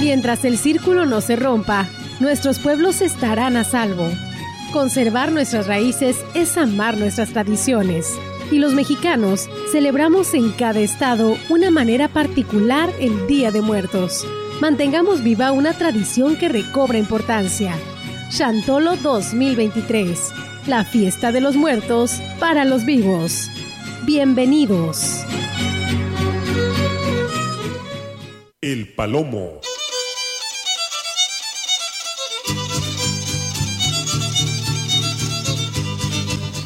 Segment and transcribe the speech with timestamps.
[0.00, 1.88] Mientras el círculo no se rompa,
[2.20, 4.08] nuestros pueblos estarán a salvo.
[4.72, 8.10] Conservar nuestras raíces es amar nuestras tradiciones.
[8.50, 14.26] Y los mexicanos celebramos en cada estado una manera particular el Día de Muertos.
[14.60, 17.74] Mantengamos viva una tradición que recobra importancia.
[18.30, 20.32] Chantolo 2023,
[20.66, 23.50] la fiesta de los muertos para los vivos.
[24.04, 25.24] Bienvenidos.
[28.60, 29.60] El Palomo.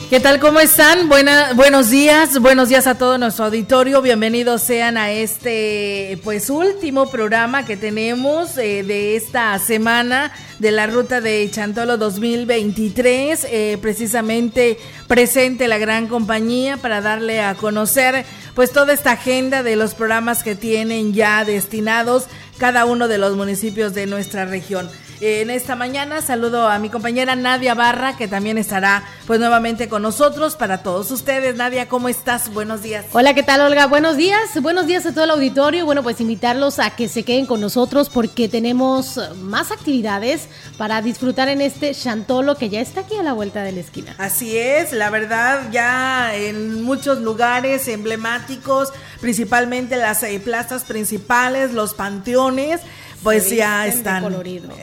[0.08, 0.38] ¿Qué tal?
[0.38, 1.08] ¿Cómo están?
[1.08, 4.00] Buena, buenos días, buenos días a todo nuestro auditorio.
[4.02, 10.30] Bienvenidos sean a este, pues, último programa que tenemos eh, de esta semana
[10.60, 13.48] de la ruta de Chantolo 2023.
[13.50, 14.78] Eh, precisamente
[15.08, 20.44] presente la gran compañía para darle a conocer, pues, toda esta agenda de los programas
[20.44, 22.28] que tienen ya destinados
[22.58, 24.88] cada uno de los municipios de nuestra región
[25.20, 26.22] en esta mañana.
[26.22, 31.10] Saludo a mi compañera Nadia Barra, que también estará pues nuevamente con nosotros para todos
[31.10, 31.56] ustedes.
[31.56, 32.52] Nadia, ¿cómo estás?
[32.52, 33.06] Buenos días.
[33.12, 33.86] Hola, ¿qué tal, Olga?
[33.86, 34.60] Buenos días.
[34.60, 35.84] Buenos días a todo el auditorio.
[35.84, 41.48] Bueno, pues invitarlos a que se queden con nosotros porque tenemos más actividades para disfrutar
[41.48, 44.14] en este Chantolo que ya está aquí a la vuelta de la esquina.
[44.18, 51.94] Así es, la verdad, ya en muchos lugares emblemáticos, principalmente las eh, plazas principales, los
[51.94, 52.80] panteones,
[53.22, 54.24] pues ya están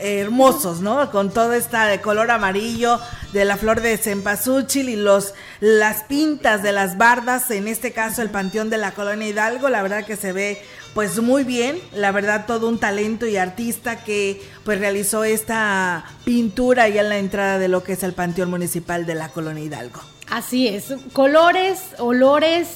[0.00, 1.10] hermosos, ¿no?
[1.10, 3.00] Con todo esta de color amarillo
[3.32, 8.22] de la flor de cempasúchil y los las pintas de las bardas, en este caso
[8.22, 10.62] el Panteón de la Colonia Hidalgo, la verdad que se ve
[10.94, 16.88] pues muy bien, la verdad todo un talento y artista que pues realizó esta pintura
[16.88, 20.00] ya en la entrada de lo que es el Panteón Municipal de la Colonia Hidalgo.
[20.30, 22.68] Así es, colores, olores,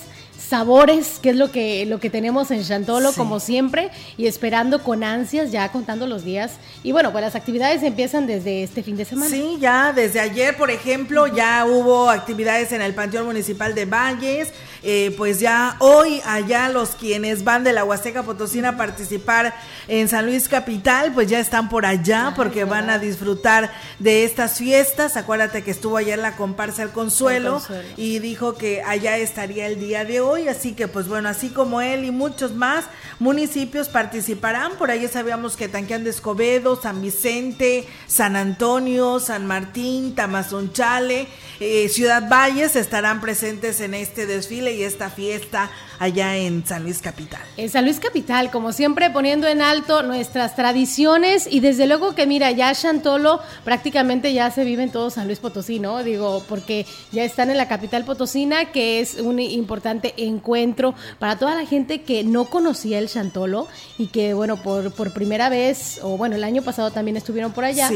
[0.48, 5.04] sabores, que es lo que, lo que tenemos en Chantolo, como siempre, y esperando con
[5.04, 6.52] ansias, ya contando los días.
[6.82, 9.30] Y bueno, pues las actividades empiezan desde este fin de semana.
[9.30, 14.48] Sí, ya desde ayer, por ejemplo, ya hubo actividades en el Panteón Municipal de Valles.
[14.82, 19.54] Eh, pues ya hoy allá los quienes van de la Huasteca Potosina a participar
[19.88, 24.58] en San Luis Capital, pues ya están por allá porque van a disfrutar de estas
[24.58, 25.16] fiestas.
[25.16, 27.60] Acuérdate que estuvo ayer la comparsa El Consuelo,
[27.96, 31.80] y dijo que allá estaría el día de hoy, así que pues bueno, así como
[31.80, 32.84] él y muchos más
[33.18, 34.72] municipios participarán.
[34.76, 41.28] Por ahí sabíamos que Tanqueán de Escobedo, San Vicente, San Antonio, San Martín, Tamazunchale,
[41.60, 47.00] eh, Ciudad Valles estarán presentes en este desfile y esta fiesta allá en San Luis
[47.00, 47.40] Capital.
[47.56, 52.26] En San Luis Capital, como siempre, poniendo en alto nuestras tradiciones y desde luego que
[52.26, 56.02] mira, ya Chantolo prácticamente ya se vive en todo San Luis Potosí, ¿no?
[56.02, 61.54] Digo, porque ya están en la capital potosina, que es un importante encuentro para toda
[61.54, 63.66] la gente que no conocía el Chantolo
[63.98, 67.64] y que, bueno, por, por primera vez, o bueno, el año pasado también estuvieron por
[67.64, 67.90] allá,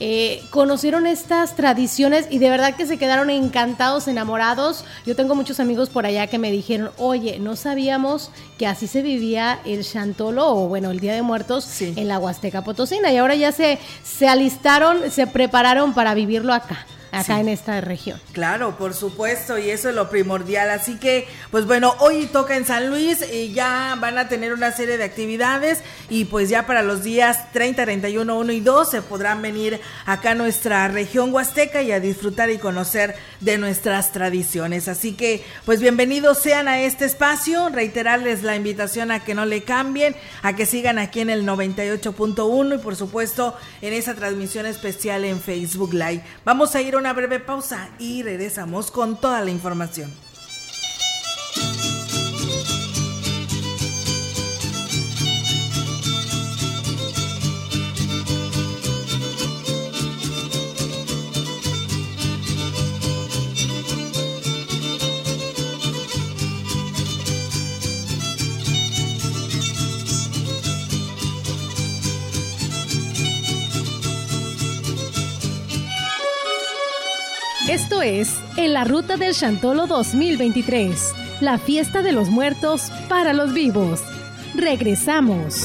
[0.00, 4.84] eh, conocieron estas tradiciones y de verdad que se quedaron encantados, enamorados.
[5.06, 9.02] Yo tengo muchos amigos por allá que me dijeron, oye, no sabíamos que así se
[9.02, 13.34] vivía el Chantolo o bueno, el Día de Muertos en la Huasteca Potosina y ahora
[13.34, 18.20] ya se, se alistaron, se prepararon para vivirlo acá acá en esta región.
[18.32, 20.70] Claro, por supuesto, y eso es lo primordial.
[20.70, 24.72] Así que, pues bueno, hoy toca en San Luis y ya van a tener una
[24.72, 25.80] serie de actividades
[26.10, 30.32] y pues ya para los días 30, 31, 1 y 2 se podrán venir acá
[30.32, 34.88] a nuestra región huasteca y a disfrutar y conocer de nuestras tradiciones.
[34.88, 39.62] Así que, pues bienvenidos sean a este espacio, reiterarles la invitación a que no le
[39.62, 45.24] cambien, a que sigan aquí en el 98.1 y por supuesto en esa transmisión especial
[45.24, 46.22] en Facebook Live.
[46.44, 50.12] Vamos a ir una breve pausa y regresamos con toda la información.
[78.02, 84.02] Es En la Ruta del Chantolo 2023, la fiesta de los muertos para los vivos.
[84.54, 85.64] Regresamos.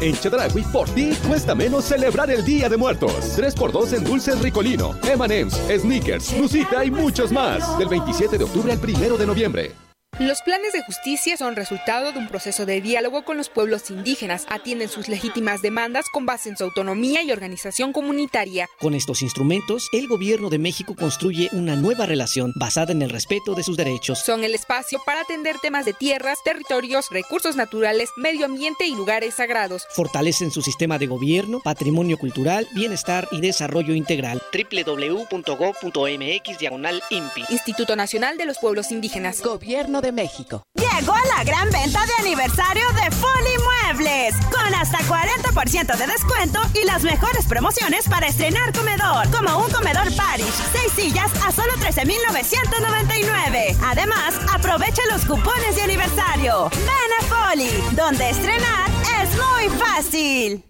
[0.00, 3.38] En Chedragui, por ti cuesta menos celebrar el Día de Muertos.
[3.38, 7.78] 3x2 en dulces Ricolino, M&M's, Snickers, Lucita y muchos más.
[7.78, 9.89] Del 27 de octubre al 1 de noviembre.
[10.20, 14.44] Los planes de justicia son resultado de un proceso de diálogo con los pueblos indígenas.
[14.50, 18.68] Atienden sus legítimas demandas con base en su autonomía y organización comunitaria.
[18.78, 23.54] Con estos instrumentos, el gobierno de México construye una nueva relación basada en el respeto
[23.54, 24.18] de sus derechos.
[24.18, 29.36] Son el espacio para atender temas de tierras, territorios, recursos naturales, medio ambiente y lugares
[29.36, 29.86] sagrados.
[29.96, 34.42] Fortalecen su sistema de gobierno, patrimonio cultural, bienestar y desarrollo integral.
[34.52, 37.44] www.gov.mx diagonal INPI.
[37.48, 39.40] Instituto Nacional de los Pueblos Indígenas.
[39.40, 40.62] Gobierno de México.
[40.74, 43.56] Llegó la gran venta de aniversario de Folly
[43.92, 49.70] Muebles, con hasta 40% de descuento y las mejores promociones para estrenar comedor, como un
[49.70, 53.76] comedor Paris, seis sillas a solo 13,999.
[53.84, 56.70] Además, aprovecha los cupones de aniversario.
[56.70, 58.90] Ven a Folly, donde estrenar
[59.22, 60.64] es muy fácil.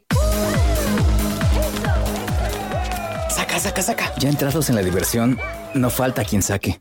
[3.31, 4.13] Saca, saca, saca.
[4.19, 5.39] Ya entrados en la diversión,
[5.75, 6.81] no falta quien saque.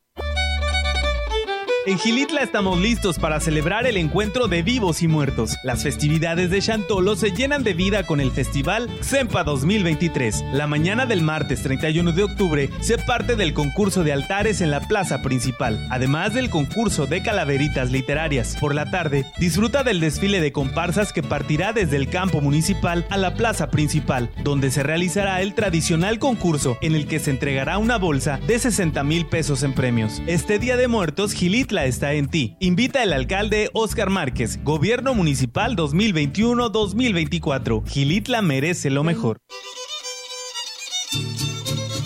[1.87, 5.57] En Gilitla estamos listos para celebrar el encuentro de vivos y muertos.
[5.63, 10.43] Las festividades de Chantolo se llenan de vida con el festival XEMPA 2023.
[10.53, 14.81] La mañana del martes 31 de octubre se parte del concurso de altares en la
[14.81, 18.57] plaza principal, además del concurso de calaveritas literarias.
[18.59, 23.17] Por la tarde, disfruta del desfile de comparsas que partirá desde el campo municipal a
[23.17, 27.97] la plaza principal, donde se realizará el tradicional concurso en el que se entregará una
[27.97, 30.21] bolsa de 60 mil pesos en premios.
[30.27, 32.57] Este Día de Muertos, Gilitla está en ti.
[32.59, 37.87] Invita al alcalde Oscar Márquez, Gobierno Municipal 2021-2024.
[37.87, 39.37] Gilitla merece lo mejor.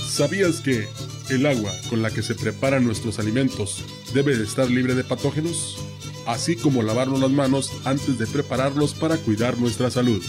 [0.08, 0.88] ¿Sabías que
[1.30, 3.84] el agua con la que se preparan nuestros alimentos
[4.14, 5.84] debe de estar libre de patógenos?
[6.28, 10.24] Así como lavarnos las manos antes de prepararlos para cuidar nuestra salud.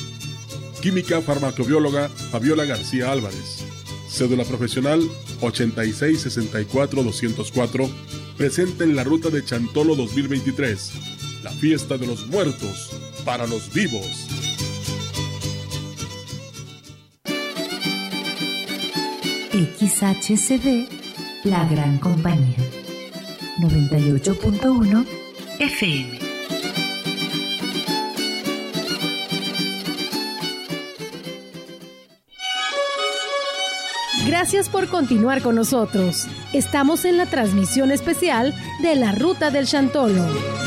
[0.81, 3.66] Química farmacobióloga Fabiola García Álvarez.
[4.17, 5.01] Cédula profesional
[5.43, 7.91] 8664-204
[8.39, 10.93] presente en la ruta de Chantolo 2023,
[11.43, 14.07] la fiesta de los muertos para los vivos.
[19.53, 20.89] XHCD,
[21.45, 22.57] la gran compañía.
[23.61, 25.05] 98.1
[25.59, 26.26] FM.
[34.27, 36.27] Gracias por continuar con nosotros.
[36.53, 40.66] Estamos en la transmisión especial de la Ruta del Chantolo.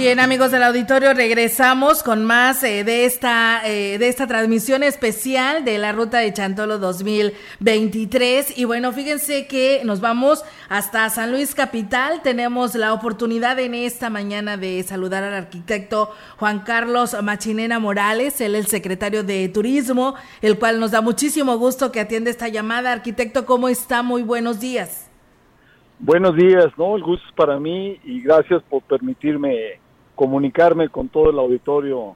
[0.00, 5.62] Bien, amigos del auditorio, regresamos con más eh, de esta eh, de esta transmisión especial
[5.62, 11.54] de la Ruta de Chantolo 2023 y bueno, fíjense que nos vamos hasta San Luis
[11.54, 12.22] Capital.
[12.22, 18.54] Tenemos la oportunidad en esta mañana de saludar al arquitecto Juan Carlos Machinena Morales, él
[18.54, 22.90] el secretario de Turismo, el cual nos da muchísimo gusto que atiende esta llamada.
[22.90, 24.02] Arquitecto, ¿cómo está?
[24.02, 25.10] Muy buenos días.
[25.98, 29.78] Buenos días, no, el gusto es para mí y gracias por permitirme
[30.20, 32.14] comunicarme con todo el auditorio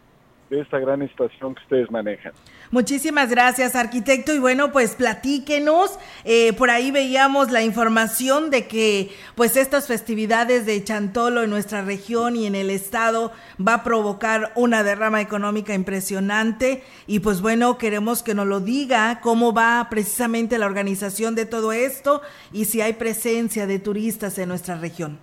[0.51, 2.35] de esta gran estación que ustedes manejan.
[2.71, 4.35] Muchísimas gracias, arquitecto.
[4.35, 5.99] Y bueno, pues platíquenos.
[6.27, 11.81] Eh, por ahí veíamos la información de que, pues, estas festividades de Chantolo en nuestra
[11.81, 16.83] región y en el estado va a provocar una derrama económica impresionante.
[17.07, 21.73] Y pues bueno, queremos que nos lo diga cómo va precisamente la organización de todo
[21.73, 22.21] esto
[22.53, 25.17] y si hay presencia de turistas en nuestra región.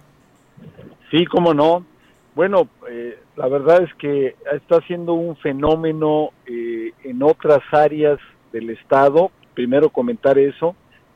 [1.11, 1.90] Sí, cómo no.
[2.33, 8.19] Bueno, eh, la verdad es que está siendo un fenómeno eh, en otras áreas
[8.53, 9.31] del Estado.
[9.53, 10.75] Primero comentar eso,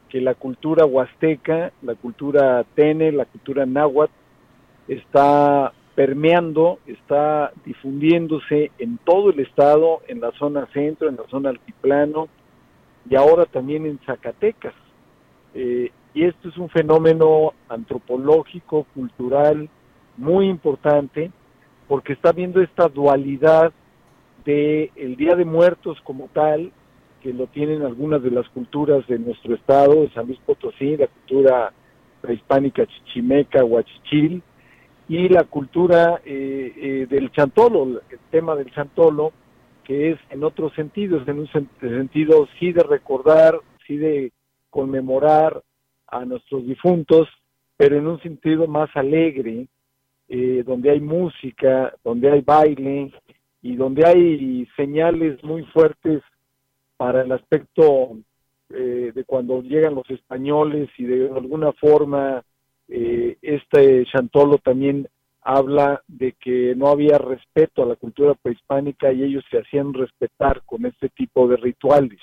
[0.09, 4.11] que la cultura huasteca, la cultura tene, la cultura náhuatl,
[4.89, 11.49] está permeando, está difundiéndose en todo el Estado, en la zona centro, en la zona
[11.49, 12.27] altiplano
[13.09, 14.73] y ahora también en Zacatecas.
[15.53, 19.69] Eh, y esto es un fenómeno antropológico, cultural,
[20.17, 21.31] muy importante
[21.87, 23.71] porque está viendo esta dualidad
[24.45, 26.71] de el Día de Muertos como tal,
[27.21, 31.07] que lo tienen algunas de las culturas de nuestro estado, de San Luis Potosí, la
[31.07, 31.73] cultura
[32.21, 34.41] prehispánica chichimeca, huachichil,
[35.07, 39.33] y la cultura eh, eh, del chantolo, el tema del chantolo,
[39.83, 44.31] que es en otros sentidos, en un sentido sí de recordar, sí de
[44.71, 45.61] conmemorar
[46.07, 47.27] a nuestros difuntos,
[47.77, 49.67] pero en un sentido más alegre,
[50.27, 53.11] eh, donde hay música, donde hay baile
[53.61, 56.21] y donde hay señales muy fuertes
[56.97, 58.17] para el aspecto
[58.69, 62.43] eh, de cuando llegan los españoles y de alguna forma
[62.87, 65.07] eh, este Chantolo también
[65.41, 70.63] habla de que no había respeto a la cultura prehispánica y ellos se hacían respetar
[70.65, 72.19] con este tipo de rituales.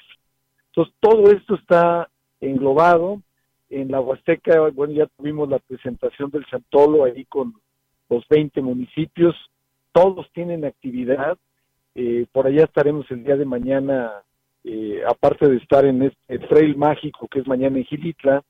[0.66, 2.08] Entonces, todo esto está
[2.40, 3.22] englobado
[3.70, 4.68] en la Huasteca.
[4.70, 7.54] Bueno, ya tuvimos la presentación del Chantolo ahí con
[8.12, 9.34] los 20 municipios.
[9.92, 11.38] Todos tienen actividad.
[11.94, 14.12] Eh, por allá estaremos el día de mañana,
[14.64, 18.42] eh, aparte de estar en este trail mágico que es mañana en Gilitla.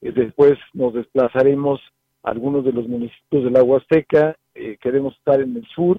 [0.00, 1.80] Eh, después nos desplazaremos
[2.22, 5.98] algunos de los municipios de la Huasteca, eh, queremos estar en el sur,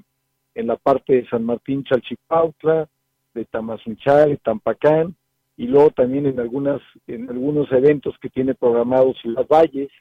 [0.56, 2.88] en la parte de San Martín, Chalchipautla,
[3.34, 5.16] de Tamazunchal, Tampacán,
[5.58, 9.92] y luego también en algunas en algunos eventos que tiene programados Ciudad Valles,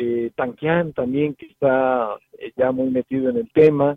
[0.00, 3.96] eh, Tanquián también que está eh, ya muy metido en el tema,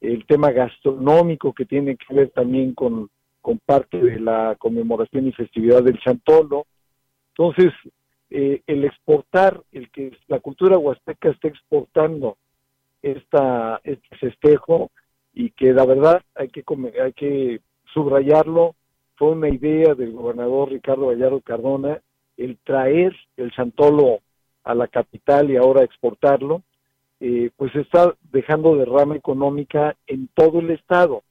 [0.00, 3.10] el tema gastronómico que tiene que ver también con,
[3.42, 6.64] con parte de la conmemoración y festividad del Chantolo.
[7.36, 7.70] Entonces,
[8.30, 12.38] eh, el exportar, el que la cultura huasteca esté exportando
[13.02, 14.90] esta, este festejo
[15.34, 16.64] y que la verdad hay que,
[16.98, 17.60] hay que
[17.92, 18.74] subrayarlo,
[19.16, 22.00] fue una idea del gobernador Ricardo Gallardo Cardona
[22.38, 24.20] el traer el Chantolo
[24.64, 26.62] a la capital y ahora exportarlo,
[27.20, 31.22] eh, pues está dejando derrama económica en todo el estado.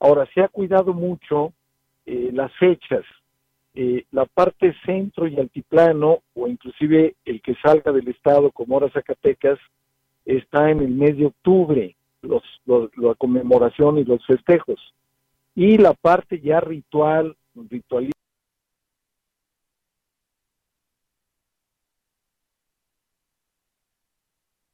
[0.00, 1.52] Ahora, se ha cuidado mucho
[2.04, 3.04] eh, las fechas,
[3.74, 8.90] eh, la parte centro y altiplano, o inclusive el que salga del estado como ahora
[8.90, 9.58] Zacatecas,
[10.24, 14.80] está en el mes de octubre, los, la conmemoración y los festejos.
[15.54, 17.36] Y la parte ya ritual,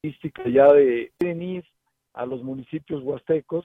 [0.02, 1.64] ritualística, ya de venir
[2.14, 3.64] a los municipios huastecos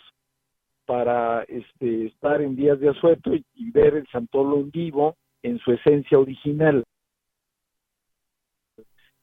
[0.86, 5.60] para este, estar en días de asueto y, y ver el Santolo en vivo en
[5.60, 6.84] su esencia original.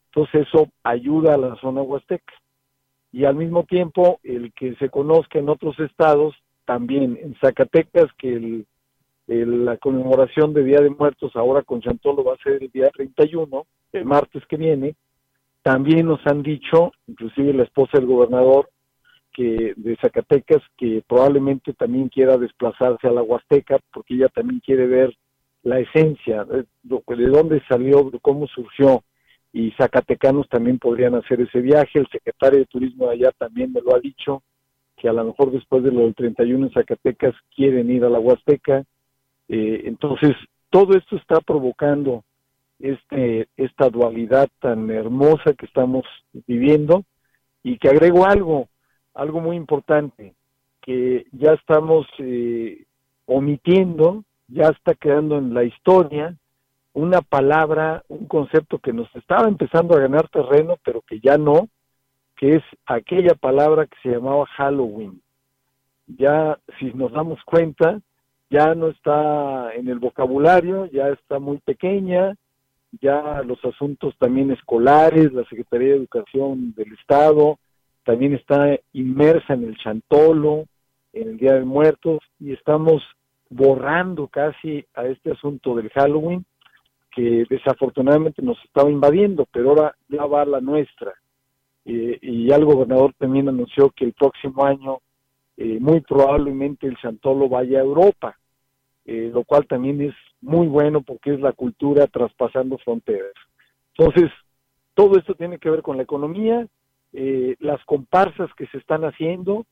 [0.07, 2.33] Entonces eso ayuda a la zona huasteca.
[3.13, 8.35] Y al mismo tiempo, el que se conozca en otros estados, también en Zacatecas, que
[8.35, 8.67] el,
[9.27, 13.67] la conmemoración de Día de Muertos ahora con Chantolo va a ser el día 31,
[13.93, 14.97] el martes que viene,
[15.65, 18.69] también nos han dicho, inclusive la esposa del gobernador,
[19.33, 24.87] que de Zacatecas, que probablemente también quiera desplazarse a la Huasteca, porque ella también quiere
[24.87, 25.17] ver
[25.63, 29.03] la esencia, de, de dónde salió, cómo surgió,
[29.55, 33.81] y zacatecanos también podrían hacer ese viaje, el secretario de Turismo de allá también me
[33.81, 34.43] lo ha dicho,
[34.99, 38.21] que a lo mejor después de lo del 31 en Zacatecas quieren ir a la
[38.21, 38.85] Huasteca,
[39.49, 40.33] eh, entonces
[40.69, 42.23] todo esto está provocando
[42.85, 46.05] este, esta dualidad tan hermosa que estamos
[46.47, 47.05] viviendo
[47.63, 48.69] y que agrego algo,
[49.15, 50.35] algo muy importante,
[50.83, 52.85] que ya estamos eh,
[53.27, 56.37] omitiendo ya está quedando en la historia
[56.93, 61.69] una palabra, un concepto que nos estaba empezando a ganar terreno, pero que ya no,
[62.37, 65.21] que es aquella palabra que se llamaba Halloween.
[66.07, 68.01] Ya, si nos damos cuenta,
[68.51, 72.37] ya no está en el vocabulario, ya está muy pequeña,
[73.01, 77.59] ya los asuntos también escolares, la Secretaría de Educación del Estado
[78.05, 80.67] también está inmersa en el chantolo,
[81.13, 83.03] en el Día de Muertos, y estamos
[83.49, 86.45] borrando casi a este asunto del Halloween
[87.11, 91.13] que desafortunadamente nos estaba invadiendo, pero ahora ya va la nuestra.
[91.85, 94.99] Eh, y ya el gobernador también anunció que el próximo año
[95.57, 98.37] eh, muy probablemente el Chantolo vaya a Europa,
[99.05, 103.33] eh, lo cual también es muy bueno porque es la cultura traspasando fronteras.
[103.97, 104.31] Entonces,
[104.95, 106.67] todo esto tiene que ver con la economía,
[107.13, 109.67] las comparsas que se están haciendo,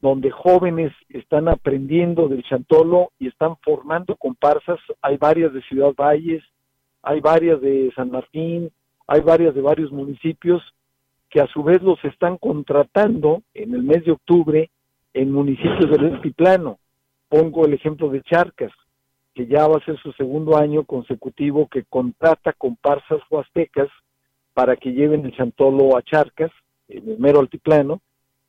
[0.00, 4.78] donde jóvenes están aprendiendo del chantolo y están formando comparsas.
[5.00, 6.42] Hay varias de Ciudad Valles,
[7.02, 8.70] hay varias de San Martín,
[9.06, 10.62] hay varias de varios municipios
[11.30, 14.70] que a su vez los están contratando en el mes de octubre
[15.14, 16.78] en municipios del altiplano.
[17.28, 18.72] Pongo el ejemplo de Charcas,
[19.34, 23.88] que ya va a ser su segundo año consecutivo que contrata comparsas huastecas
[24.54, 26.50] para que lleven el chantolo a Charcas,
[26.88, 28.00] en el mero altiplano,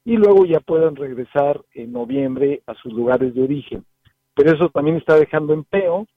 [0.06, 3.86] y luego ya puedan regresar en noviembre a sus lugares de origen.
[4.36, 6.08] Pero eso también está dejando empleo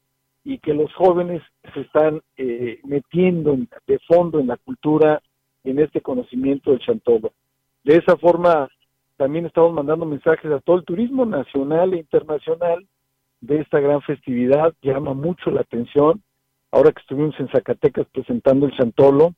[0.42, 1.42] y que los jóvenes
[1.72, 3.56] se están eh, metiendo
[3.86, 5.22] de fondo en la cultura,
[5.62, 7.32] en este conocimiento del chantolo.
[7.84, 8.68] De esa forma,
[9.16, 12.86] también estamos mandando mensajes a todo el turismo nacional e internacional
[13.40, 14.74] de esta gran festividad.
[14.82, 16.22] Llama mucho la atención.
[16.70, 19.34] Ahora que estuvimos en Zacatecas presentando el Chantolo,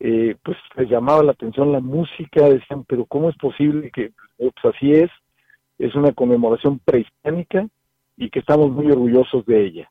[0.00, 4.74] eh, pues les llamaba la atención la música, decían, pero ¿cómo es posible que, pues
[4.74, 5.10] así es,
[5.78, 7.66] es una conmemoración prehispánica
[8.16, 9.90] y que estamos muy orgullosos de ella.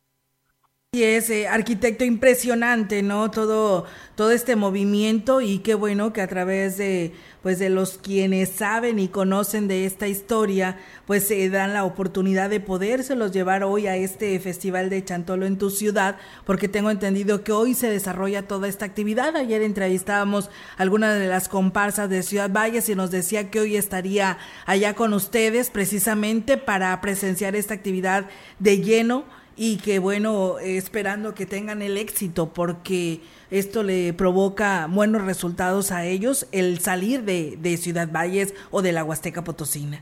[0.97, 3.29] Y es eh, arquitecto impresionante, ¿no?
[3.29, 3.85] Todo,
[4.15, 7.13] todo este movimiento y qué bueno que a través de,
[7.43, 12.49] pues de los quienes saben y conocen de esta historia, pues se dan la oportunidad
[12.49, 17.43] de podérselos llevar hoy a este festival de Chantolo en tu ciudad, porque tengo entendido
[17.43, 19.35] que hoy se desarrolla toda esta actividad.
[19.35, 23.75] Ayer entrevistábamos a alguna de las comparsas de Ciudad Valles y nos decía que hoy
[23.75, 28.25] estaría allá con ustedes precisamente para presenciar esta actividad
[28.57, 29.25] de lleno
[29.57, 36.05] y que bueno, esperando que tengan el éxito porque esto le provoca buenos resultados a
[36.05, 40.01] ellos el salir de, Ciudad Valles o de la Huasteca Potosina.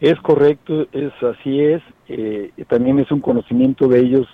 [0.00, 4.26] Es correcto, es así es, eh, también es un conocimiento de ellos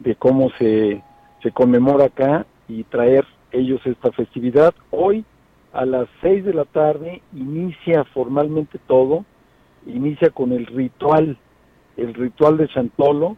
[0.00, 1.02] de cómo se,
[1.42, 4.74] se conmemora acá y traer ellos esta festividad.
[4.90, 5.24] Hoy
[5.72, 9.24] a las seis de la tarde inicia formalmente todo,
[9.86, 11.36] inicia con el ritual,
[11.96, 13.36] el ritual de Chantolo,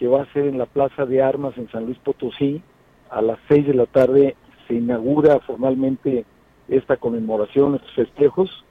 [0.00, 2.62] que va a ser en la Plaza de Armas en San Luis Potosí.
[3.10, 4.34] A las seis de la tarde
[4.66, 6.24] se inaugura formalmente
[6.68, 8.64] esta conmemoración, estos festejos,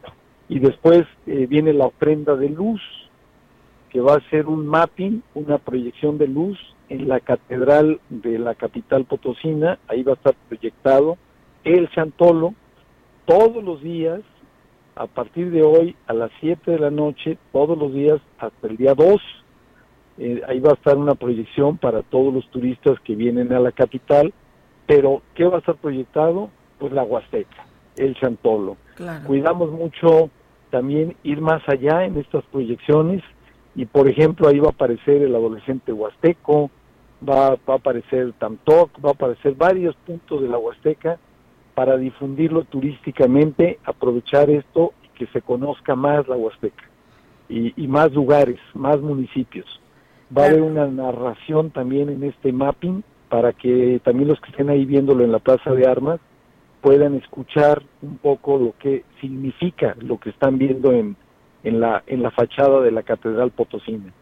[0.47, 2.81] y después eh, viene la ofrenda de luz,
[3.91, 6.57] que va a ser un mapping, una proyección de luz
[6.89, 11.19] en la catedral de la capital potosina, ahí va a estar proyectado
[11.63, 12.55] el Chantolo
[13.25, 14.21] todos los días,
[14.95, 18.77] a partir de hoy a las 7 de la noche, todos los días hasta el
[18.77, 19.21] día 2
[20.19, 23.71] eh, ahí va a estar una proyección para todos los turistas que vienen a la
[23.71, 24.33] capital,
[24.85, 26.49] pero ¿qué va a estar proyectado?
[26.77, 28.75] Pues la Huasteca, el Chantolo.
[29.25, 30.29] Cuidamos mucho
[30.71, 33.23] también ir más allá en estas proyecciones
[33.75, 36.69] y por ejemplo ahí va a aparecer el adolescente huasteco,
[37.27, 41.17] va, va a aparecer Tamtoc, va a aparecer varios puntos de la Huasteca
[41.75, 46.83] para difundirlo turísticamente, aprovechar esto y que se conozca más la Huasteca
[47.47, 49.79] y más lugares, más municipios.
[50.35, 54.69] Va a haber una narración también en este mapping para que también los que estén
[54.69, 56.19] ahí viéndolo en la Plaza de Armas
[56.81, 61.15] puedan escuchar un poco lo que significa lo que están viendo en,
[61.63, 64.13] en, la, en la fachada de la Catedral Potosina.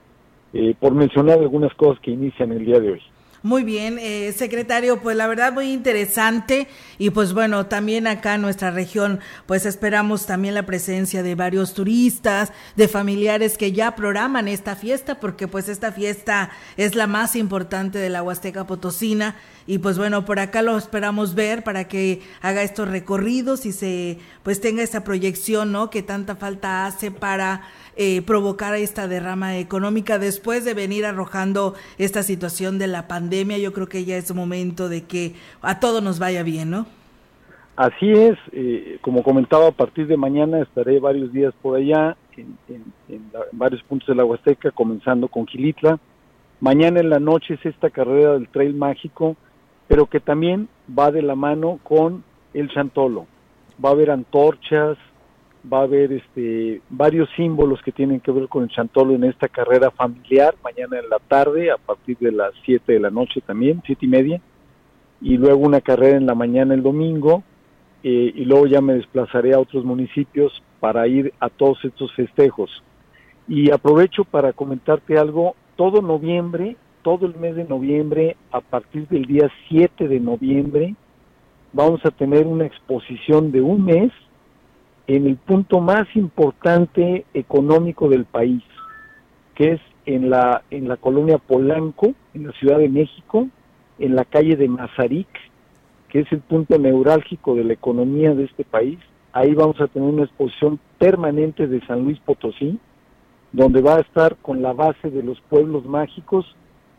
[0.54, 3.02] Eh, por mencionar algunas cosas que inician el día de hoy.
[3.44, 8.42] Muy bien, eh, secretario, pues la verdad muy interesante y pues bueno, también acá en
[8.42, 14.48] nuestra región pues esperamos también la presencia de varios turistas, de familiares que ya programan
[14.48, 19.36] esta fiesta porque pues esta fiesta es la más importante de la Huasteca Potosina
[19.68, 24.18] y pues bueno, por acá lo esperamos ver para que haga estos recorridos y se
[24.42, 25.90] pues tenga esa proyección, ¿no?
[25.92, 27.62] Que tanta falta hace para
[27.98, 33.58] eh, provocar esta derrama económica después de venir arrojando esta situación de la pandemia.
[33.58, 36.86] Yo creo que ya es momento de que a todo nos vaya bien, ¿no?
[37.76, 43.32] Así es, eh, como comentaba, a partir de mañana estaré varios días por allá, en,
[43.52, 46.00] varios puntos de la Huasteca, comenzando con Gilitla.
[46.60, 49.36] Mañana en la noche es esta carrera del Trail Mágico,
[49.88, 53.28] pero que también va de la mano con el Chantolo.
[53.84, 54.98] Va a haber antorchas,
[55.72, 59.48] va a haber este, varios símbolos que tienen que ver con el Chantolo en esta
[59.48, 63.82] carrera familiar, mañana en la tarde, a partir de las 7 de la noche también,
[63.86, 64.42] siete y media,
[65.22, 67.44] y luego una carrera en la mañana el domingo,
[68.04, 72.84] eh, y luego ya me desplazaré a otros municipios para ir a todos estos festejos.
[73.48, 79.26] Y aprovecho para comentarte algo, todo noviembre, todo el mes de noviembre, a partir del
[79.26, 80.96] día 7 de noviembre,
[81.74, 84.12] vamos a tener una exposición de un mes
[85.08, 88.62] en el punto más importante económico del país,
[89.56, 93.48] que es en la, en la colonia Polanco, en la Ciudad de México,
[94.00, 95.28] en la calle de Mazarik,
[96.10, 99.00] que es el punto neurálgico de la economía de este país.
[99.32, 102.78] Ahí vamos a tener una exposición permanente de San Luis Potosí,
[103.54, 106.46] donde va a estar con la base de los pueblos mágicos,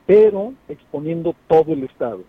[0.06, 2.20] pero exponiendo todo el estado.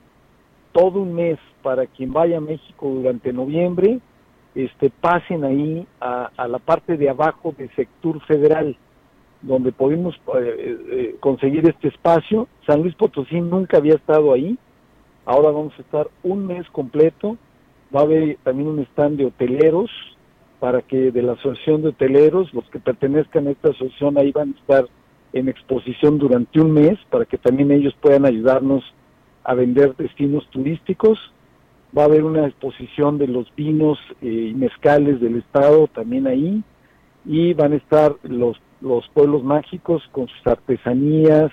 [0.73, 3.99] Todo un mes para quien vaya a México durante noviembre
[4.55, 8.75] este, pasen ahí a, la parte de abajo del sector federal,
[9.41, 12.47] donde podemos eh, eh, conseguir este espacio.
[12.65, 14.57] San Luis Potosí nunca había estado ahí,
[15.25, 17.37] ahora vamos a estar un mes completo.
[17.95, 19.89] Va a haber también un stand de hoteleros
[20.59, 24.53] para que de la asociación de hoteleros, los que pertenezcan a esta asociación ahí van
[24.53, 24.85] a estar
[25.33, 28.83] en exposición durante un mes para que también ellos puedan ayudarnos
[29.43, 31.17] a vender destinos turísticos
[31.97, 36.63] va a haber una exposición de los vinos eh, y mezcales del estado también ahí
[37.25, 41.51] y van a estar los, los pueblos mágicos con sus artesanías,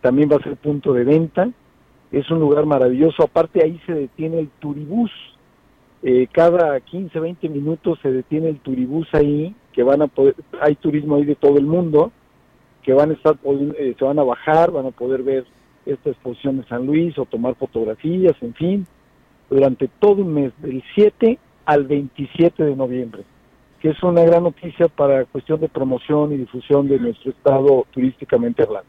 [0.00, 1.50] también va a ser punto de venta,
[2.12, 5.10] es un lugar maravilloso, aparte ahí se detiene el turibús,
[6.02, 10.76] eh, cada 15, 20 minutos se detiene el turibús ahí, que van a poder, hay
[10.76, 12.12] turismo ahí de todo el mundo,
[12.82, 13.36] que van a estar,
[13.78, 15.44] eh, se van a bajar, van a poder ver
[15.86, 18.86] esta exposición de San Luis o tomar fotografías, en fin,
[19.50, 23.22] durante todo un mes, del 7 al 27 de noviembre,
[23.80, 28.62] que es una gran noticia para cuestión de promoción y difusión de nuestro estado turísticamente
[28.62, 28.88] hablando.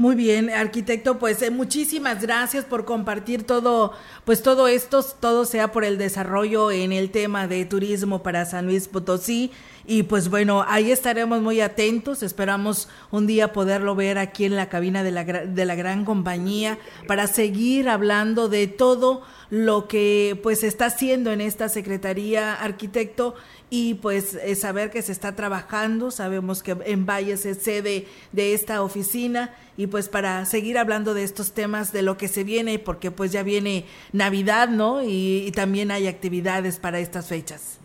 [0.00, 3.92] Muy bien, arquitecto, pues eh, muchísimas gracias por compartir todo,
[4.24, 8.64] pues todo esto, todo sea por el desarrollo en el tema de turismo para San
[8.64, 9.50] Luis Potosí.
[9.84, 14.70] Y pues bueno, ahí estaremos muy atentos, esperamos un día poderlo ver aquí en la
[14.70, 20.62] cabina de la, de la gran compañía para seguir hablando de todo lo que pues
[20.62, 23.34] está haciendo en esta Secretaría Arquitecto
[23.70, 28.52] y pues eh, saber que se está trabajando, sabemos que en Valles es sede de
[28.52, 32.80] esta oficina y pues para seguir hablando de estos temas, de lo que se viene,
[32.80, 35.02] porque pues ya viene Navidad, ¿no?
[35.02, 37.80] Y, y también hay actividades para estas fechas.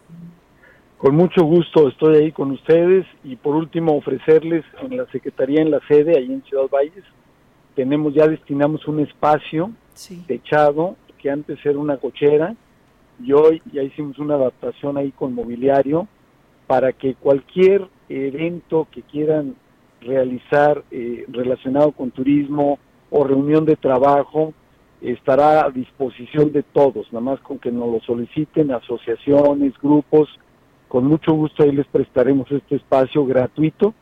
[0.98, 5.70] Con mucho gusto estoy ahí con ustedes y por último ofrecerles en la Secretaría, en
[5.70, 7.04] la sede, ahí en Ciudad Valles,
[7.76, 9.72] tenemos ya destinamos un espacio
[10.26, 12.56] techado que antes era una cochera
[13.24, 16.08] y hoy ya hicimos una adaptación ahí con mobiliario
[16.68, 19.56] para que cualquier evento que quieran
[20.02, 24.54] realizar eh, relacionado con turismo o reunión de trabajo
[25.02, 30.30] estará a disposición de todos, nada más con que nos lo soliciten asociaciones, grupos,
[30.88, 33.94] con mucho gusto ahí les prestaremos este espacio gratuito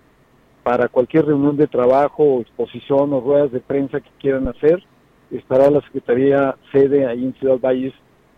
[0.63, 4.81] para cualquier reunión de trabajo, exposición o ruedas de prensa que quieran hacer.
[5.29, 7.93] Estará la Secretaría sede ahí en Ciudad Valles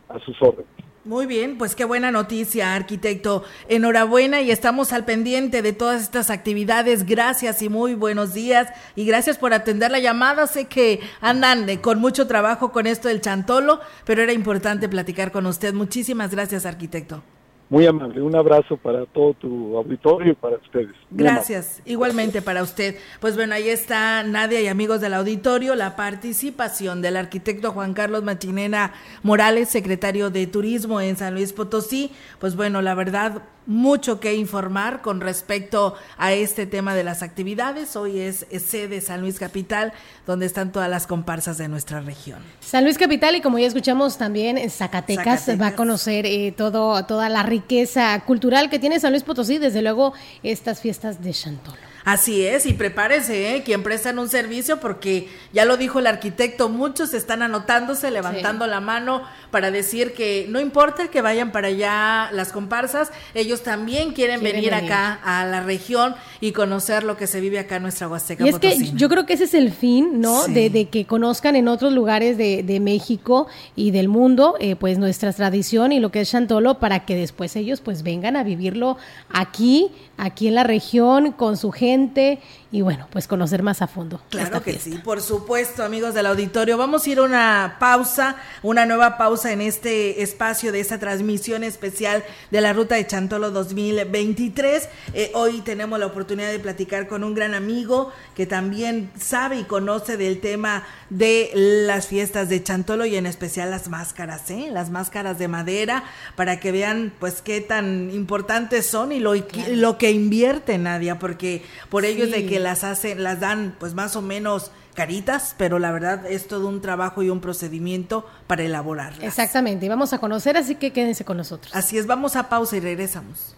[0.10, 0.68] a sus órdenes.
[1.06, 3.44] Muy bien, pues qué buena noticia, arquitecto.
[3.70, 7.06] Enhorabuena y estamos al pendiente de todas estas actividades.
[7.06, 8.70] Gracias y muy buenos días.
[8.96, 10.48] Y gracias por atender la llamada.
[10.48, 15.46] Sé que andan con mucho trabajo con esto del chantolo, pero era importante platicar con
[15.46, 15.76] usted.
[15.76, 17.22] Muchísimas gracias, arquitecto.
[17.68, 20.96] Muy amable, un abrazo para todo tu auditorio y para ustedes.
[21.10, 22.96] Gracias, igualmente para usted.
[23.20, 28.24] Pues bueno, ahí está Nadia y amigos del auditorio, la participación del arquitecto Juan Carlos
[28.24, 32.12] Machinena Morales, secretario de Turismo en San Luis Potosí.
[32.40, 37.96] Pues bueno, la verdad, mucho que informar con respecto a este tema de las actividades.
[37.96, 39.94] Hoy es, sede San Luis Capital,
[40.26, 42.40] donde están todas las comparsas de nuestra región.
[42.60, 47.06] San Luis Capital y como ya escuchamos también en Zacatecas, va a conocer eh, todo,
[47.06, 51.95] toda la riqueza cultural que tiene San Luis Potosí, desde luego estas fiestas de Chantolo.
[52.06, 53.64] Así es, y prepárese, ¿eh?
[53.64, 58.80] quien prestan un servicio, porque ya lo dijo el arquitecto, muchos están anotándose, levantando la
[58.80, 64.44] mano para decir que no importa que vayan para allá las comparsas, ellos también quieren,
[64.44, 68.46] venir, acá a la región y conocer lo que se vive acá en nuestra Huasteca.
[68.46, 70.46] Y es que yo creo que ese es el fin, ¿no?
[70.48, 75.92] De, que conozcan en otros lugares de, México y del mundo, eh, pues nuestra tradición
[75.92, 78.98] y lo que es Chantolo, para que después ellos pues vengan a vivirlo
[79.32, 82.40] aquí, aquí en la región, con su gente gente
[82.76, 84.20] y bueno, pues conocer más a fondo.
[84.32, 86.78] Claro que sí, por supuesto, amigos del auditorio.
[86.78, 91.64] Vamos a ir a una pausa, una nueva pausa en este espacio de esta transmisión
[91.64, 94.90] especial de la Ruta de Chantolo 2023.
[95.14, 99.64] Eh, hoy tenemos la oportunidad de platicar con un gran amigo que también sabe y
[99.64, 104.68] conoce del tema de las fiestas de Chantolo y en especial las máscaras, ¿eh?
[104.70, 106.04] las máscaras de madera,
[106.36, 109.34] para que vean pues qué tan importantes son y lo,
[109.70, 113.94] lo que invierte Nadia, porque por ello es de que las hacen, las dan pues
[113.94, 118.64] más o menos caritas, pero la verdad es todo un trabajo y un procedimiento para
[118.64, 119.24] elaborarlas.
[119.24, 121.74] Exactamente, y vamos a conocer, así que quédense con nosotros.
[121.76, 123.56] Así es, vamos a pausa y regresamos.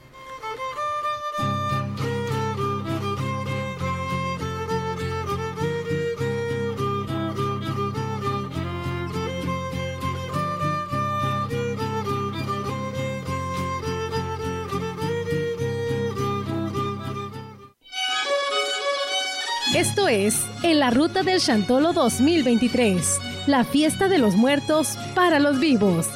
[20.09, 26.07] En la Ruta del Chantolo 2023, la fiesta de los muertos para los vivos.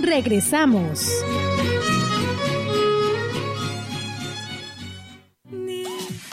[0.00, 1.06] Regresamos.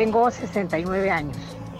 [0.00, 1.36] tengo 69 años.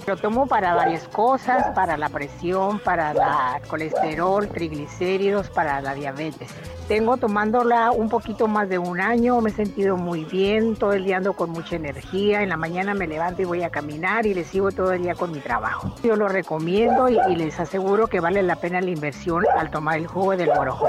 [0.06, 6.50] Lo tomo para varias cosas, para la presión, para el colesterol, triglicéridos, para la diabetes.
[6.86, 11.06] Tengo tomándola un poquito más de un año, me he sentido muy bien, todo el
[11.06, 14.34] día ando con mucha energía, en la mañana me levanto y voy a caminar y
[14.34, 15.94] le sigo todo el día con mi trabajo.
[16.02, 19.96] Yo lo recomiendo y, y les aseguro que vale la pena la inversión al tomar
[19.96, 20.88] el jugo del morojo.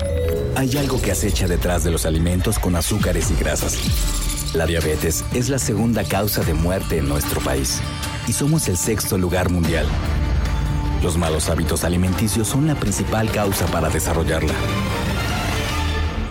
[0.61, 4.53] Hay algo que acecha detrás de los alimentos con azúcares y grasas.
[4.53, 7.81] La diabetes es la segunda causa de muerte en nuestro país
[8.27, 9.87] y somos el sexto lugar mundial.
[11.01, 14.53] Los malos hábitos alimenticios son la principal causa para desarrollarla.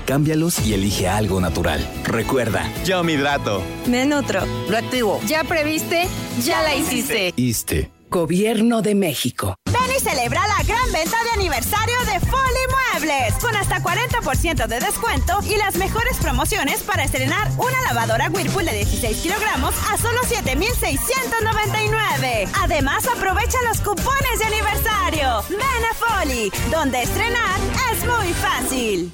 [0.07, 1.85] Cámbialos y elige algo natural.
[2.05, 2.73] Recuerda.
[2.85, 3.65] Yo me hidrato.
[3.89, 4.43] Me nutro.
[4.69, 5.21] Lo activo.
[5.27, 6.07] ¿Ya previste?
[6.45, 7.35] Ya la hiciste.
[7.35, 7.91] ISTE.
[8.09, 9.57] Gobierno de México.
[9.73, 15.41] Ven celebra la gran venta de aniversario de Folly Muebles con hasta 40% de descuento
[15.47, 22.49] y las mejores promociones para estrenar una lavadora Whirlpool de 16 kilogramos a solo 7,699.
[22.63, 25.45] Además, aprovecha los cupones de aniversario.
[25.51, 27.61] Ven a Folly, donde estrenar
[27.93, 29.13] es muy fácil.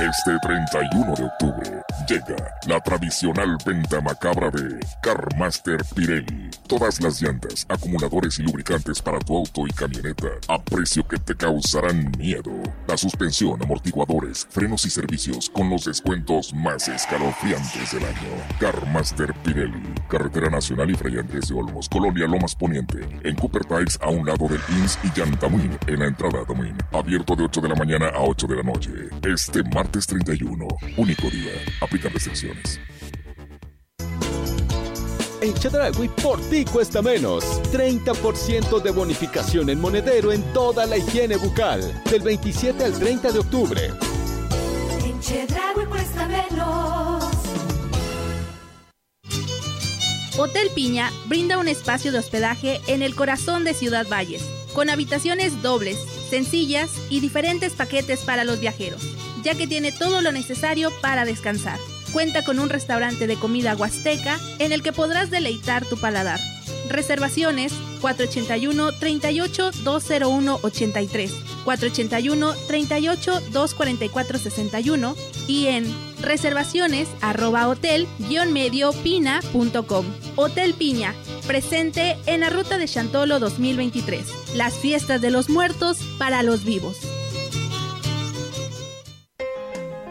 [0.00, 6.50] Este 31 de octubre llega la tradicional venta macabra de Carmaster Pirelli.
[6.66, 11.36] Todas las llantas, acumuladores y lubricantes para tu auto y camioneta a precio que te
[11.36, 12.50] causarán miedo.
[12.88, 18.30] La suspensión, amortiguadores, frenos y servicios con los descuentos más escalofriantes del año.
[18.58, 24.10] Carmaster Pirelli, Carretera Nacional y Fray de Olmos, Colonia Lomas Poniente, en Cooper Tires a
[24.10, 26.76] un lado del INS y Yantamuin en la entrada a Tamuín.
[26.92, 28.90] Abierto de 8 de la mañana a 8 de la noche.
[29.22, 30.66] Este martes 31,
[30.96, 31.52] único día.
[31.80, 32.80] Aplican restricciones.
[35.40, 37.44] En Chedragui por ti cuesta menos.
[37.70, 41.80] 30% de bonificación en monedero en toda la higiene bucal.
[42.10, 43.90] Del 27 al 30 de octubre.
[45.04, 47.24] En Chedraui cuesta menos.
[50.36, 54.42] Hotel Piña brinda un espacio de hospedaje en el corazón de Ciudad Valles,
[54.72, 55.96] con habitaciones dobles,
[56.28, 59.02] sencillas y diferentes paquetes para los viajeros,
[59.44, 61.78] ya que tiene todo lo necesario para descansar.
[62.12, 66.40] Cuenta con un restaurante de comida huasteca en el que podrás deleitar tu paladar.
[66.88, 71.32] Reservaciones 481 38 201 83,
[71.64, 75.16] 481 38 244 61
[75.48, 75.84] y en
[76.20, 78.06] reservaciones arroba hotel
[78.50, 80.06] medio pina.com.
[80.36, 81.14] Hotel Piña,
[81.46, 84.54] presente en la ruta de Chantolo 2023.
[84.54, 86.98] Las fiestas de los muertos para los vivos.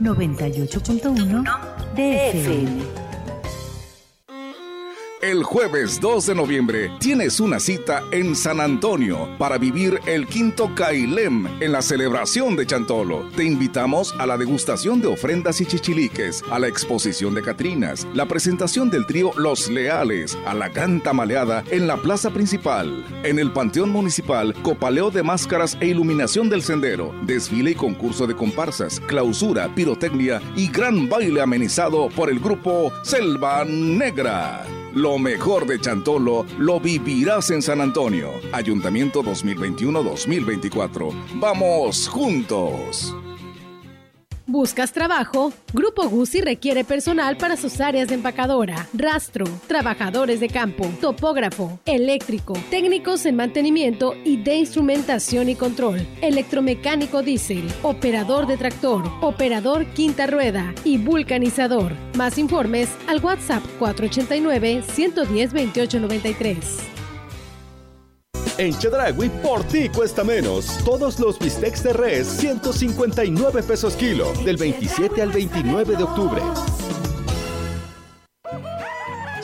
[0.00, 1.44] 98.1
[1.96, 3.07] DFM.
[5.20, 10.72] El jueves 2 de noviembre tienes una cita en San Antonio para vivir el quinto
[10.76, 13.28] Cailem en la celebración de Chantolo.
[13.34, 18.26] Te invitamos a la degustación de ofrendas y chichiliques, a la exposición de Catrinas, la
[18.26, 23.04] presentación del trío Los Leales, a la gran tamaleada en la plaza principal.
[23.24, 28.36] En el Panteón Municipal, copaleo de máscaras e iluminación del sendero, desfile y concurso de
[28.36, 34.64] comparsas, clausura, pirotecnia y gran baile amenizado por el grupo Selva Negra.
[34.98, 38.32] Lo mejor de Chantolo lo vivirás en San Antonio.
[38.50, 41.12] Ayuntamiento 2021-2024.
[41.34, 43.14] ¡Vamos juntos!
[44.50, 45.52] ¿Buscas trabajo?
[45.74, 52.54] Grupo Guzzi requiere personal para sus áreas de empacadora, rastro, trabajadores de campo, topógrafo, eléctrico,
[52.70, 60.26] técnicos en mantenimiento y de instrumentación y control, electromecánico diésel, operador de tractor, operador quinta
[60.26, 61.92] rueda y vulcanizador.
[62.16, 66.97] Más informes al WhatsApp 489 110 2893.
[68.58, 70.78] En Chedragui por ti cuesta menos.
[70.84, 76.42] Todos los bistecs de res 159 pesos kilo del 27 al 29 de octubre.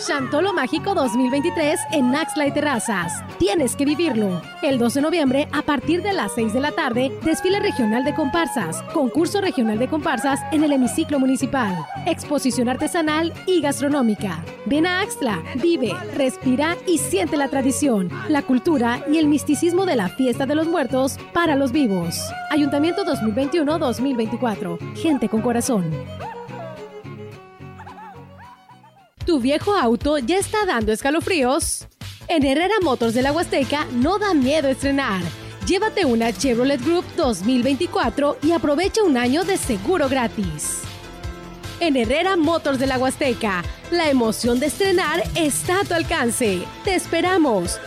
[0.06, 3.22] Chantolo Mágico 2023 en Naxla y Terrazas.
[3.38, 4.42] Tienes que vivirlo.
[4.62, 8.14] El 12 de noviembre, a partir de las 6 de la tarde, desfile regional de
[8.14, 14.44] comparsas, concurso regional de comparsas en el hemiciclo municipal, exposición artesanal y gastronómica.
[14.66, 19.96] Ven a Axtla, vive, respira y siente la tradición, la cultura y el misticismo de
[19.96, 22.20] la fiesta de los muertos para los vivos.
[22.50, 24.96] Ayuntamiento 2021-2024.
[24.96, 25.90] Gente con corazón.
[29.26, 31.88] ¿Tu viejo auto ya está dando escalofríos?
[32.28, 35.22] En Herrera Motors de la Huasteca no da miedo estrenar.
[35.66, 40.82] Llévate una Chevrolet Group 2024 y aprovecha un año de seguro gratis.
[41.80, 46.60] En Herrera Motors de la Huasteca, la emoción de estrenar está a tu alcance.
[46.84, 47.80] ¡Te esperamos!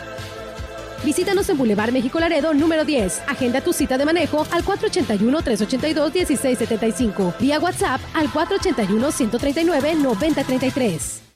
[1.04, 3.21] Visítanos en Boulevard México Laredo número 10.
[3.28, 7.38] Agenda tu cita de manejo al 481-382-1675.
[7.38, 11.26] Vía WhatsApp al 481-139-9033.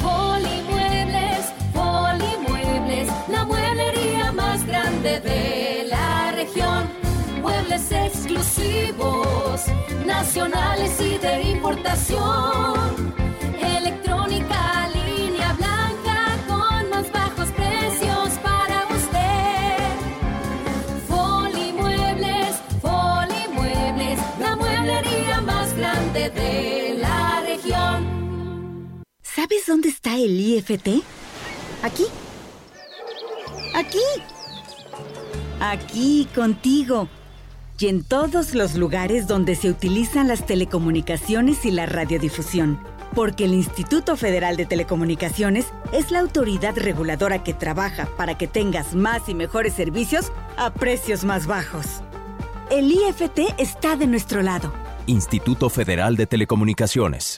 [0.00, 6.88] Polimuebles, Polimuebles, la mueblería más grande de la región.
[7.42, 9.66] Muebles exclusivos,
[10.06, 13.09] nacionales y de importación.
[29.50, 31.02] ¿Sabes dónde está el IFT?
[31.82, 32.04] Aquí.
[33.74, 33.98] Aquí.
[35.58, 37.08] Aquí, contigo.
[37.76, 42.78] Y en todos los lugares donde se utilizan las telecomunicaciones y la radiodifusión.
[43.12, 48.94] Porque el Instituto Federal de Telecomunicaciones es la autoridad reguladora que trabaja para que tengas
[48.94, 51.86] más y mejores servicios a precios más bajos.
[52.70, 54.72] El IFT está de nuestro lado.
[55.06, 57.36] Instituto Federal de Telecomunicaciones.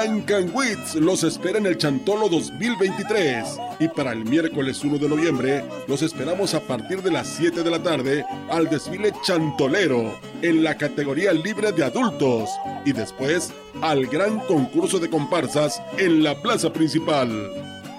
[0.00, 3.44] Tancanwitz los espera en el Chantolo 2023.
[3.80, 7.70] Y para el miércoles 1 de noviembre, los esperamos a partir de las 7 de
[7.70, 12.48] la tarde al desfile chantolero en la categoría libre de adultos.
[12.86, 17.52] Y después al gran concurso de comparsas en la plaza principal.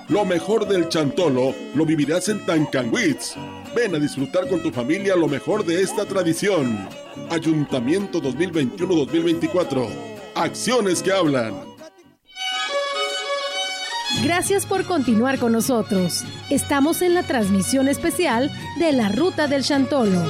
[0.10, 3.36] Lo mejor del chantolo lo vivirás en Tancanwitz.
[3.76, 6.90] Ven a disfrutar con tu familia lo mejor de esta tradición.
[7.30, 9.88] Ayuntamiento 2021-2024.
[10.34, 11.71] Acciones que hablan.
[14.19, 16.24] Gracias por continuar con nosotros.
[16.50, 20.21] Estamos en la transmisión especial de la Ruta del Chantolo.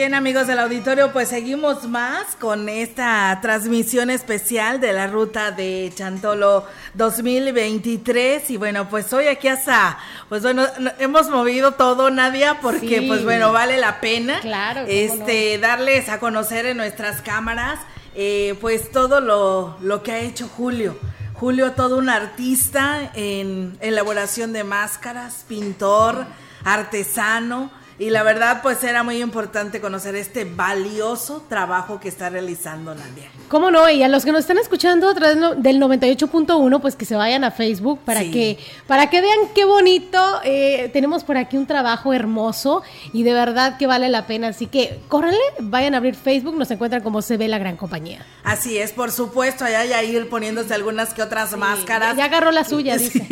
[0.00, 5.92] Bien amigos del auditorio, pues seguimos más con esta transmisión especial de la ruta de
[5.94, 9.98] Chantolo 2023 y bueno, pues hoy aquí hasta,
[10.30, 13.04] pues bueno, no- hemos movido todo Nadia porque Sí.
[13.08, 17.78] pues bueno, vale la pena Claro, este darles a conocer en nuestras cámaras
[18.14, 20.96] eh, pues todo lo, lo que ha hecho Julio.
[21.34, 26.24] Julio, todo un artista en elaboración de máscaras, pintor,
[26.64, 27.70] artesano.
[28.00, 33.30] Y la verdad, pues era muy importante conocer este valioso trabajo que está realizando Nadia.
[33.48, 33.90] ¿Cómo no?
[33.90, 37.44] Y a los que nos están escuchando a través del 98.1, pues que se vayan
[37.44, 38.30] a Facebook para Sí.
[38.30, 40.18] que para que vean qué bonito.
[40.44, 42.82] eh, tenemos por aquí un trabajo hermoso
[43.12, 44.48] y de verdad que vale la pena.
[44.48, 48.24] Así que córranle, vayan a abrir Facebook, nos encuentran como se ve la gran compañía.
[48.44, 52.16] Así es, por supuesto, allá ya ir poniéndose algunas que otras máscaras.
[52.16, 53.26] Ya agarró la suya, dice.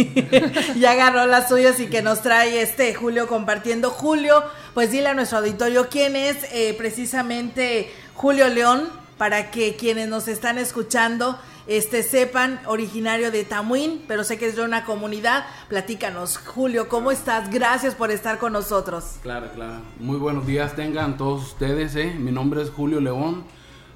[0.79, 3.89] ya agarró las suyas y que nos trae este Julio compartiendo.
[3.91, 4.43] Julio,
[4.75, 10.29] pues dile a nuestro auditorio quién es eh, precisamente Julio León para que quienes nos
[10.29, 11.39] están escuchando
[11.69, 15.45] este sepan, originario de Tamuín, pero sé que es de una comunidad.
[15.69, 17.51] Platícanos, Julio, ¿cómo estás?
[17.51, 19.17] Gracias por estar con nosotros.
[19.23, 19.83] Claro, claro.
[20.01, 21.95] Muy buenos días tengan todos ustedes.
[21.95, 22.17] ¿eh?
[22.19, 23.45] Mi nombre es Julio León.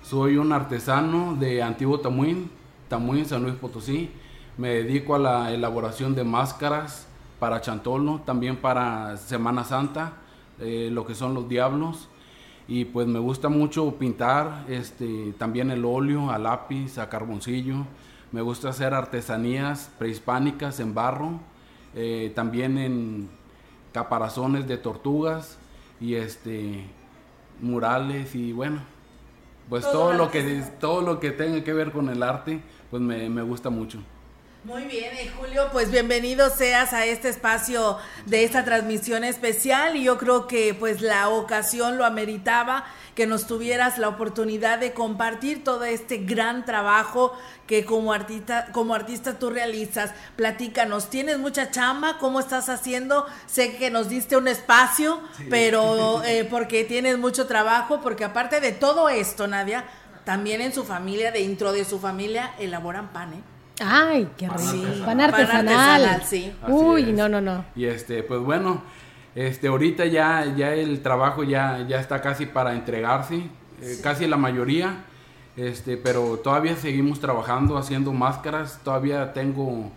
[0.02, 2.50] Soy un artesano de Antiguo Tamuín,
[2.88, 4.10] Tamuín, San Luis Potosí.
[4.58, 7.06] Me dedico a la elaboración de máscaras
[7.38, 10.12] para Chantolo, también para Semana Santa,
[10.62, 12.08] eh, lo que son los diablos.
[12.68, 17.84] Y pues me gusta mucho pintar, este, también el óleo, a lápiz, a carboncillo.
[18.30, 21.40] Me gusta hacer artesanías prehispánicas en barro,
[21.94, 23.28] eh, también en
[23.92, 25.58] caparazones de tortugas
[26.00, 26.86] y este
[27.60, 28.80] murales y bueno,
[29.68, 32.60] pues Todo todo, lo que todo lo que tenga que ver con el arte,
[32.90, 33.98] pues me, me gusta mucho.
[34.64, 40.04] Muy bien, eh, Julio, pues bienvenido seas a este espacio de esta transmisión especial y
[40.04, 42.84] yo creo que pues la ocasión lo ameritaba
[43.16, 47.36] que nos tuvieras la oportunidad de compartir todo este gran trabajo
[47.66, 50.12] que como artista como artista tú realizas.
[50.36, 52.18] Platícanos, ¿tienes mucha chamba?
[52.18, 53.26] ¿Cómo estás haciendo?
[53.46, 58.70] Sé que nos diste un espacio, pero eh, porque tienes mucho trabajo, porque aparte de
[58.70, 59.86] todo esto, Nadia,
[60.22, 63.42] también en su familia, dentro de su familia, elaboran pan, ¿eh?
[63.80, 64.60] Ay, qué rico.
[64.60, 64.98] artesanal.
[65.00, 66.22] Pan Pan artesanal.
[66.24, 66.52] sí.
[66.68, 67.08] Uy, es.
[67.16, 67.64] no, no, no.
[67.74, 68.82] Y este, pues bueno,
[69.34, 73.36] este, ahorita ya, ya el trabajo ya, ya está casi para entregarse,
[73.80, 75.04] eh, casi la mayoría,
[75.56, 79.90] este, pero todavía seguimos trabajando, haciendo máscaras, todavía tengo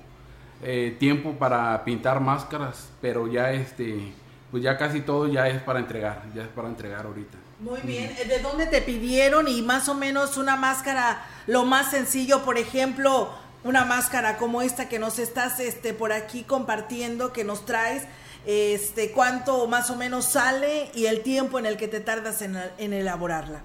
[0.64, 4.14] eh, tiempo para pintar máscaras, pero ya este,
[4.52, 7.38] pues ya casi todo ya es para entregar, ya es para entregar ahorita.
[7.60, 11.90] Muy bien, Eh, ¿de dónde te pidieron y más o menos una máscara, lo más
[11.92, 13.30] sencillo, por ejemplo,
[13.66, 18.04] una máscara como esta que nos estás este, por aquí compartiendo, que nos traes,
[18.46, 22.56] este, cuánto más o menos sale y el tiempo en el que te tardas en,
[22.78, 23.62] en elaborarla?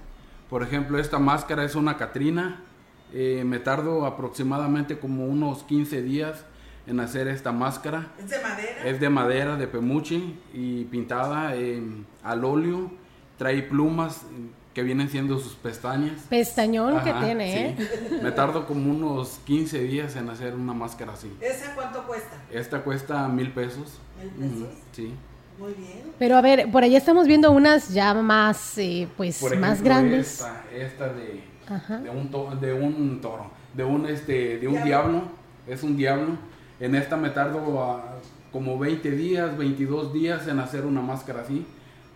[0.49, 2.65] Por ejemplo, esta máscara es una Catrina.
[3.13, 6.45] eh, me tardo aproximadamente como unos 15 días
[6.87, 8.09] en hacer esta máscara.
[8.19, 8.85] ¿Es de madera?
[8.85, 10.21] Es de madera, de pemuche
[10.55, 12.91] y pintada en- al óleo.
[13.37, 16.13] Trae plumas eh, que vienen siendo sus pestañas.
[16.29, 17.85] Pestañón que tiene, sí.
[17.85, 18.21] ¿eh?
[18.23, 21.33] Me tardo como unos 15 días en hacer una máscara así.
[21.41, 22.37] ¿Esa cuánto cuesta?
[22.53, 23.99] Esta cuesta mil pesos.
[24.39, 24.69] ¿Mil pesos?
[24.93, 25.13] Sí.
[25.59, 26.03] Muy bien.
[26.19, 30.35] Pero a ver, por allá estamos viendo unas ya más, eh, pues, Por más grandes.
[30.41, 31.99] Esta, esta de, Ajá.
[31.99, 35.23] de un to- de un toro, de un este, de un diablo.
[35.67, 36.37] es un diablo.
[36.79, 38.15] En esta me tardo ah,
[38.53, 41.67] como 20 días, 22 días en hacer una máscara así.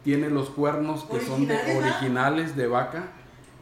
[0.04, 3.04] Tiene los cuernos que son de ¿Originales, originales de vaca.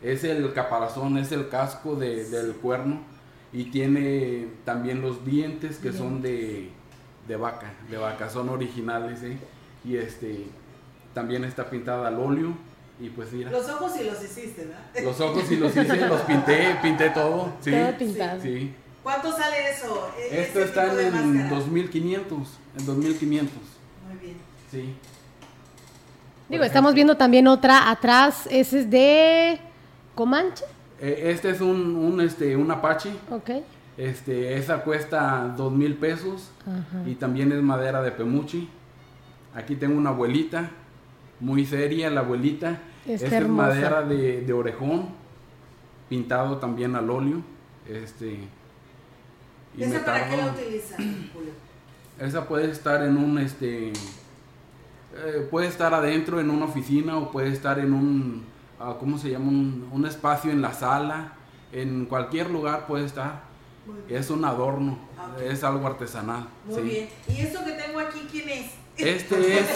[0.02, 3.00] Es el caparazón, es el casco de- del cuerno
[3.52, 6.70] y tiene también los dientes que son de,
[7.28, 9.36] de vaca, de vaca, son originales, ¿eh?
[9.84, 10.46] Y este
[11.14, 12.54] también está pintada al óleo
[12.98, 13.50] y pues mira.
[13.52, 15.04] Los ojos sí los hiciste, ¿verdad?
[15.04, 17.52] Los ojos sí los hice, los pinté, pinté todo.
[17.60, 18.40] Sí, Todo pintado.
[18.42, 18.74] Sí.
[19.04, 20.08] ¿Cuánto sale eso?
[20.18, 21.50] E- Esto está en máscara?
[21.50, 23.52] 2500, en 2500.
[24.08, 24.36] Muy bien.
[24.70, 24.94] Sí.
[26.52, 28.46] Digo, estamos viendo también otra atrás.
[28.50, 29.58] Ese es de
[30.14, 30.64] Comanche.
[31.00, 33.10] Eh, Este es un, un, este, un Apache.
[33.30, 33.50] Ok.
[33.96, 37.02] Este, esa cuesta dos mil pesos Ajá.
[37.08, 38.68] y también es madera de pemuchi.
[39.54, 40.70] Aquí tengo una abuelita,
[41.40, 42.80] muy seria la abuelita.
[43.06, 45.08] Está Esta es madera de, de orejón,
[46.10, 47.42] pintado también al óleo.
[47.88, 48.40] Este,
[49.76, 51.52] y ¿Esa para qué la utilizan, Julio?
[52.20, 53.92] Esa puede estar en un, este,
[55.14, 58.44] eh, puede estar adentro en una oficina o puede estar en un,
[58.80, 59.48] ah, ¿cómo se llama?
[59.48, 61.34] Un, un espacio en la sala,
[61.72, 63.42] en cualquier lugar puede estar.
[64.08, 64.96] Es un adorno,
[65.42, 66.46] es algo artesanal.
[66.66, 66.82] Muy sí.
[66.82, 67.08] bien.
[67.28, 68.66] ¿Y esto que tengo aquí quién es?
[68.96, 69.66] Este es,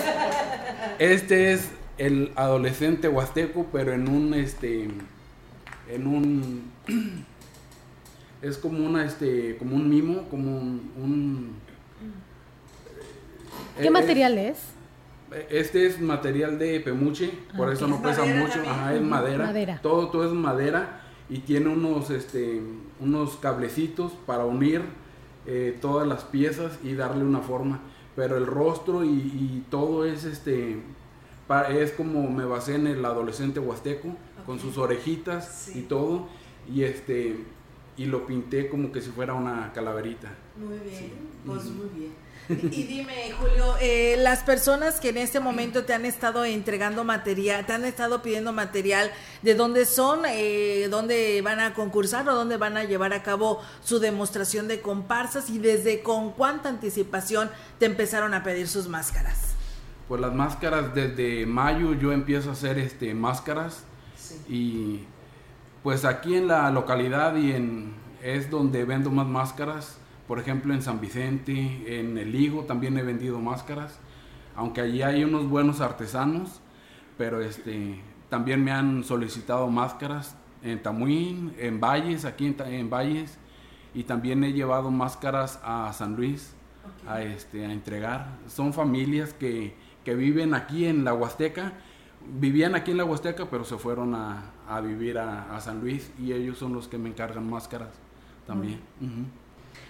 [0.98, 4.88] este es el adolescente huasteco, pero en un, este,
[5.88, 6.70] en un,
[8.42, 11.56] es como una, este, como un mimo, como un, un-
[13.80, 14.58] ¿Qué eh, material es?
[15.50, 18.52] Este es material de pemuche, por Ah, eso no ¿Es pesa mucho.
[18.54, 18.72] también?
[18.72, 19.46] Ajá, es madera.
[19.46, 19.80] madera.
[19.82, 22.60] Todo, todo es madera y tiene unos, este,
[23.00, 24.82] unos cablecitos para unir
[25.46, 27.80] eh, todas las piezas y darle una forma.
[28.14, 30.78] Pero el rostro y, y todo es, este,
[31.70, 34.16] es como me basé en el adolescente huasteco,
[34.46, 36.28] con sus orejitas y todo,
[36.72, 37.36] y este,
[37.96, 40.28] y lo pinté como que si fuera una calaverita.
[40.56, 41.12] Muy bien, Sí.
[41.44, 42.12] pues muy bien.
[42.48, 47.66] Y dime, Julio, eh, las personas que en este momento te han estado entregando material,
[47.66, 49.10] te han estado pidiendo material,
[49.42, 50.20] ¿de dónde son?
[50.26, 54.80] Eh, ¿Dónde van a concursar o dónde van a llevar a cabo su demostración de
[54.80, 55.50] comparsas?
[55.50, 59.54] ¿Y desde con cuánta anticipación te empezaron a pedir sus máscaras?
[60.06, 63.82] Pues las máscaras desde mayo yo empiezo a hacer este máscaras
[64.48, 65.00] y
[65.82, 69.98] pues aquí en la localidad y en, es donde vendo más máscaras.
[70.26, 73.98] Por ejemplo, en San Vicente, en El Higo también he vendido máscaras.
[74.56, 76.60] Aunque allí hay unos buenos artesanos,
[77.16, 83.38] pero este, también me han solicitado máscaras en Tamuín, en Valles, aquí en, Valles.
[83.94, 86.54] Y también he llevado máscaras a San Luis
[87.06, 88.38] a, este, a entregar.
[88.48, 89.74] Son familias que,
[90.04, 91.72] que viven aquí en la Huasteca.
[92.40, 96.12] Vivían aquí en la Huasteca, pero se fueron a, a vivir a, a San Luis
[96.18, 97.90] y ellos son los que me encargan máscaras
[98.46, 98.80] también.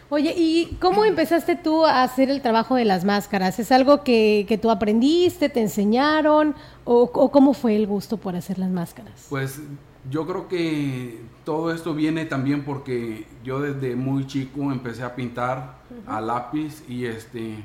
[0.09, 3.59] Oye, ¿y cómo empezaste tú a hacer el trabajo de las máscaras?
[3.59, 6.55] ¿Es algo que, que tú aprendiste, te enseñaron?
[6.85, 9.27] O, o cómo fue el gusto por hacer las máscaras?
[9.29, 9.61] Pues
[10.09, 15.79] yo creo que todo esto viene también porque yo desde muy chico empecé a pintar
[16.07, 17.65] a lápiz y este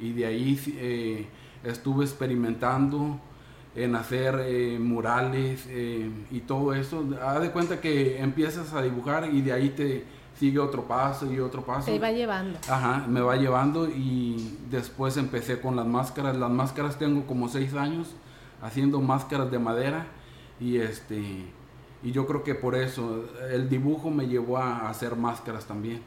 [0.00, 1.26] y de ahí eh,
[1.64, 3.20] estuve experimentando
[3.74, 7.04] en hacer eh, murales eh, y todo eso.
[7.22, 10.04] Haz de cuenta que empiezas a dibujar y de ahí te
[10.38, 11.86] sigue otro paso y otro paso.
[11.86, 12.58] Te iba llevando.
[12.68, 16.36] Ajá, me va llevando y después empecé con las máscaras.
[16.36, 18.14] Las máscaras tengo como seis años
[18.62, 20.06] haciendo máscaras de madera
[20.60, 21.46] y este
[22.02, 26.02] y yo creo que por eso el dibujo me llevó a hacer máscaras también.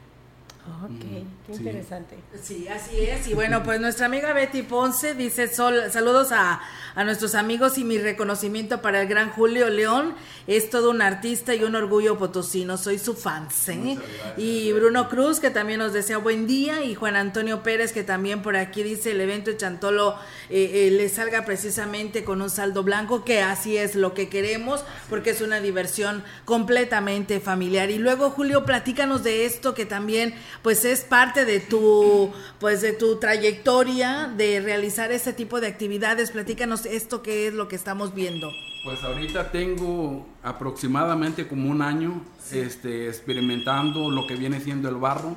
[0.84, 1.00] Ok,
[1.46, 1.58] qué Sí.
[1.58, 2.16] interesante.
[2.40, 3.26] Sí, así es.
[3.26, 6.60] Y bueno, pues nuestra amiga Betty Ponce dice sol, saludos a,
[6.94, 10.14] a nuestros amigos y mi reconocimiento para el gran Julio León.
[10.46, 12.76] Es todo un artista y un orgullo potosino.
[12.76, 13.48] Soy su fan.
[13.68, 13.98] ¿eh?
[14.36, 16.84] Y Bruno Cruz, que también nos desea buen día.
[16.84, 20.14] Y Juan Antonio Pérez, que también por aquí dice el evento de Chantolo
[20.48, 24.84] eh, eh, le salga precisamente con un saldo blanco, que así es lo que queremos,
[25.10, 27.90] porque es una diversión completamente familiar.
[27.90, 32.30] Y luego, Julio, platícanos de esto que también pues es parte de tu
[32.60, 36.30] pues de tu trayectoria de realizar este tipo de actividades.
[36.30, 38.52] Platícanos esto que es lo que estamos viendo.
[38.84, 45.36] Pues ahorita tengo aproximadamente como un año este, experimentando lo que viene siendo el barro.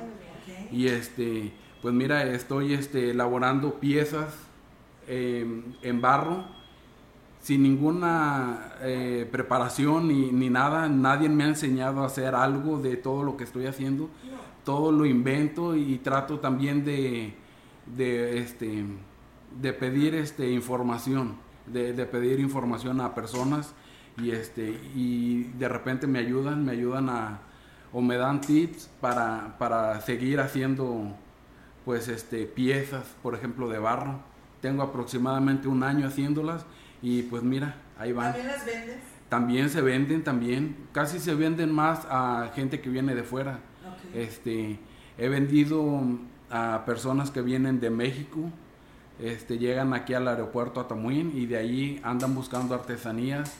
[0.72, 4.34] Y este, pues mira, estoy este, elaborando piezas
[5.06, 6.56] eh, en barro
[7.46, 10.88] sin ninguna eh, preparación ni, ni nada.
[10.88, 14.10] Nadie me ha enseñado a hacer algo de todo lo que estoy haciendo.
[14.66, 17.32] Todo lo invento y trato también de,
[17.86, 18.84] de, este,
[19.62, 21.36] de pedir este, información,
[21.66, 23.72] de, de pedir información a personas
[24.18, 27.38] y, este, y de repente me ayudan, me ayudan a,
[27.92, 31.14] o me dan tips para, para seguir haciendo
[31.84, 34.18] pues este, piezas, por ejemplo, de barro.
[34.60, 36.66] Tengo aproximadamente un año haciéndolas
[37.02, 38.34] y pues mira, ahí van.
[38.46, 38.96] las vendes?
[39.28, 40.76] También se venden, también.
[40.92, 43.60] Casi se venden más a gente que viene de fuera.
[44.16, 44.78] Este,
[45.18, 46.00] he vendido
[46.50, 48.50] a personas que vienen de México,
[49.20, 53.54] este, llegan aquí al aeropuerto Atamuín y de ahí andan buscando artesanías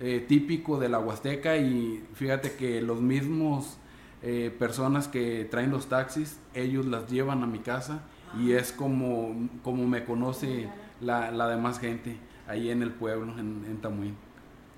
[0.00, 1.56] eh, típico de la Huasteca.
[1.56, 3.78] Y fíjate que los mismos
[4.22, 8.02] eh, personas que traen los taxis, ellos las llevan a mi casa
[8.38, 10.68] y es como, como me conoce
[11.00, 12.16] la, la demás gente
[12.48, 14.29] ahí en el pueblo, en, en Tamuín.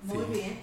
[0.03, 0.59] Muy bien.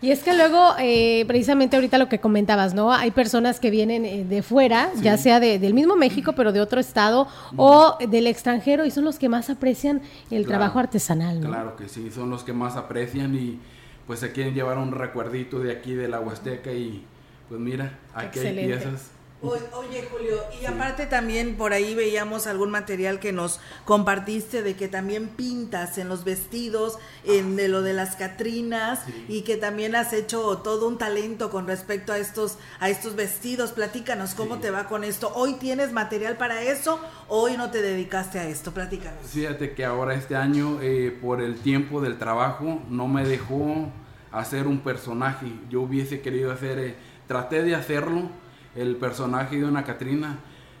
[0.00, 2.92] Y es que luego, eh, precisamente ahorita lo que comentabas, ¿no?
[2.92, 6.60] Hay personas que vienen eh, de fuera, ya sea de- del mismo México, pero de
[6.60, 9.98] otro estado, o del extranjero, y son los que más aprecian
[10.30, 11.48] el Claro, trabajo artesanal, ¿no?
[11.50, 13.60] Claro que sí, son los que más aprecian y
[14.06, 17.04] pues se quieren llevar un recuerdito de aquí de la Huasteca y
[17.48, 18.72] pues mira, aquí Excelente.
[18.72, 19.10] hay piezas.
[19.42, 24.86] Oye, Julio, y aparte también por ahí veíamos algún material que nos compartiste de que
[24.86, 30.12] también pintas en los vestidos, en de lo de las Catrinas y que también has
[30.12, 33.72] hecho todo un talento con respecto a estos a estos vestidos.
[33.72, 35.32] Platícanos cómo te va con esto.
[35.34, 38.72] Hoy tienes material para eso, hoy no te dedicaste a esto.
[38.72, 39.26] Platícanos.
[39.26, 43.90] Fíjate que ahora este año eh, por el tiempo del trabajo no me dejó
[44.30, 45.46] hacer un personaje.
[45.68, 46.94] Yo hubiese querido hacer, eh,
[47.26, 48.30] traté de hacerlo,
[48.74, 50.38] el personaje de una Catrina.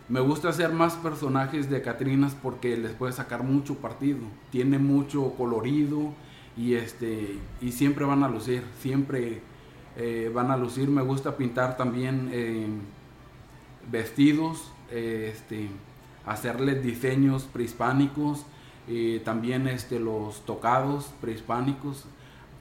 [0.08, 4.20] Me gusta hacer más personajes de Catrinas porque les puede sacar mucho partido.
[4.50, 6.12] Tiene mucho colorido
[6.56, 9.40] y este y siempre van a lucir, siempre
[9.96, 10.88] eh, van a lucir.
[10.88, 12.66] Me gusta pintar también eh,
[13.90, 15.68] vestidos, este,
[16.26, 18.44] hacerles diseños prehispánicos,
[18.88, 22.06] eh, también este, los tocados prehispánicos,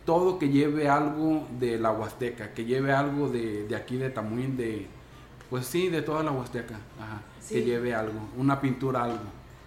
[0.05, 4.57] todo que lleve algo de la Huasteca, que lleve algo de, de aquí de Tamuín,
[4.57, 4.87] de,
[5.51, 7.55] pues sí, de toda la Huasteca, ajá, Sí.
[7.55, 9.19] que lleve algo, una pintura, algo.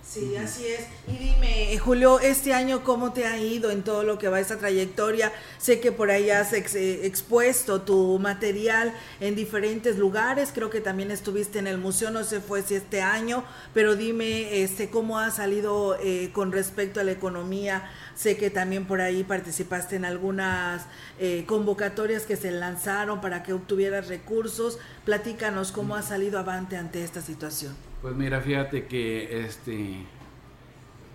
[0.06, 0.80] Sí, así es.
[1.08, 4.58] Y dime, Julio, este año cómo te ha ido en todo lo que va esta
[4.58, 5.32] trayectoria.
[5.56, 10.50] Sé que por ahí has ex- eh, expuesto tu material en diferentes lugares.
[10.54, 14.62] Creo que también estuviste en el museo, no sé fue si este año, pero dime,
[14.62, 19.24] este, cómo ha salido eh, con respecto a la economía Sé que también por ahí
[19.24, 20.86] participaste en algunas
[21.18, 24.78] eh, convocatorias que se lanzaron para que obtuvieras recursos.
[25.04, 27.74] Platícanos cómo has salido avante ante esta situación.
[28.02, 29.96] Pues mira, fíjate que este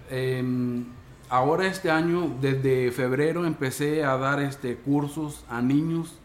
[0.10, 0.86] em,
[1.30, 6.18] ahora este año, desde febrero, empecé a dar este cursos a niños,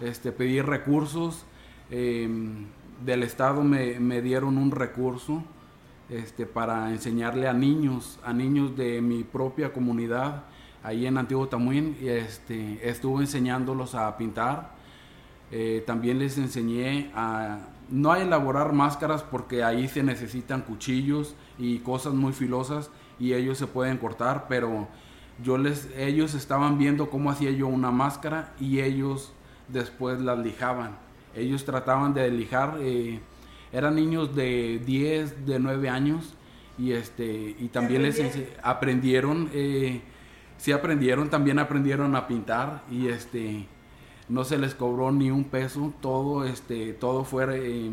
[0.00, 1.44] este, pedir recursos.
[1.90, 2.66] em,
[3.04, 5.44] del Estado me, me dieron un recurso
[6.14, 10.44] este, para enseñarle a niños, a niños de mi propia comunidad,
[10.82, 14.74] ahí en Antiguo Tamuín, este, estuve enseñándolos a pintar.
[15.50, 17.58] Eh, también les enseñé a
[17.90, 23.58] no a elaborar máscaras porque ahí se necesitan cuchillos y cosas muy filosas y ellos
[23.58, 24.88] se pueden cortar, pero
[25.96, 29.32] ellos estaban viendo cómo hacía yo una máscara y ellos
[29.68, 30.96] después las lijaban.
[31.34, 33.20] Ellos trataban de lijar, eh,
[33.74, 36.34] eran niños de 10, de 9 años
[36.78, 38.22] y este y también les
[38.62, 40.00] aprendieron, eh,
[40.56, 43.66] sí aprendieron, también aprendieron a pintar y este
[44.28, 47.90] no se les cobró ni un peso, todo este todo fue eh,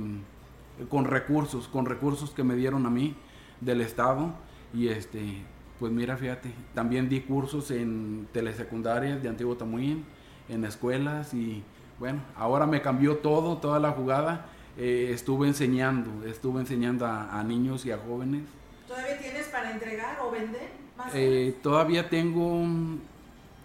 [0.88, 3.16] con recursos, con recursos que me dieron a mí
[3.60, 4.34] del estado
[4.74, 5.44] y este
[5.80, 10.06] pues mira, fíjate, también di cursos en telesecundarias de Antiguo Tamuín,
[10.48, 11.64] en escuelas y
[11.98, 14.46] bueno, ahora me cambió todo, toda la jugada.
[14.78, 18.43] Eh, estuve enseñando, estuve enseñando a, a niños y a jóvenes.
[18.88, 20.69] ¿Todavía tienes para entregar o vender?
[20.97, 21.15] máscaras?
[21.15, 22.65] Eh, todavía tengo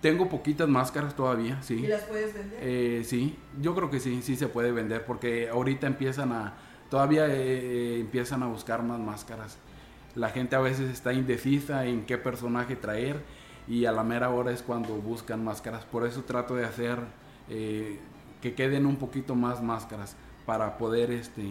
[0.01, 1.75] tengo poquitas máscaras todavía, sí.
[1.85, 2.59] ¿Y las puedes vender?
[2.63, 6.55] Eh, sí, yo creo que sí, sí se puede vender porque ahorita empiezan a,
[6.91, 9.59] todavía eh, empiezan a buscar más máscaras.
[10.15, 13.23] La gente a veces está indecisa en qué personaje traer
[13.69, 15.85] y a la mera hora es cuando buscan máscaras.
[15.85, 16.99] Por eso trato de hacer
[17.49, 17.99] eh,
[18.41, 20.17] que queden un poquito más máscaras
[20.47, 21.43] para poder este,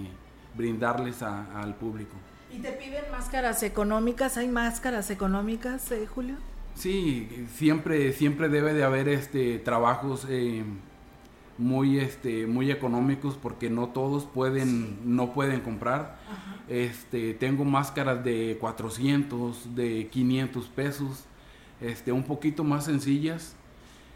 [0.56, 2.16] brindarles a- al público.
[2.52, 4.38] ¿Y te piden máscaras económicas?
[4.38, 6.36] ¿Hay máscaras económicas, eh, Julio?
[6.74, 10.64] Sí, siempre, siempre debe de haber este trabajos eh,
[11.58, 16.18] muy este muy económicos porque no todos pueden no pueden comprar.
[16.68, 21.24] Este tengo máscaras de 400, de 500 pesos,
[21.80, 23.56] este un poquito más sencillas.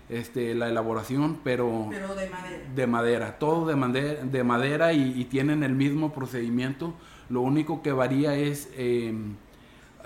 [0.09, 2.63] Este la elaboración, pero Pero de madera.
[2.75, 6.93] de madera, todo de madera, de madera y, y tienen el mismo procedimiento.
[7.29, 9.13] Lo único que varía es eh,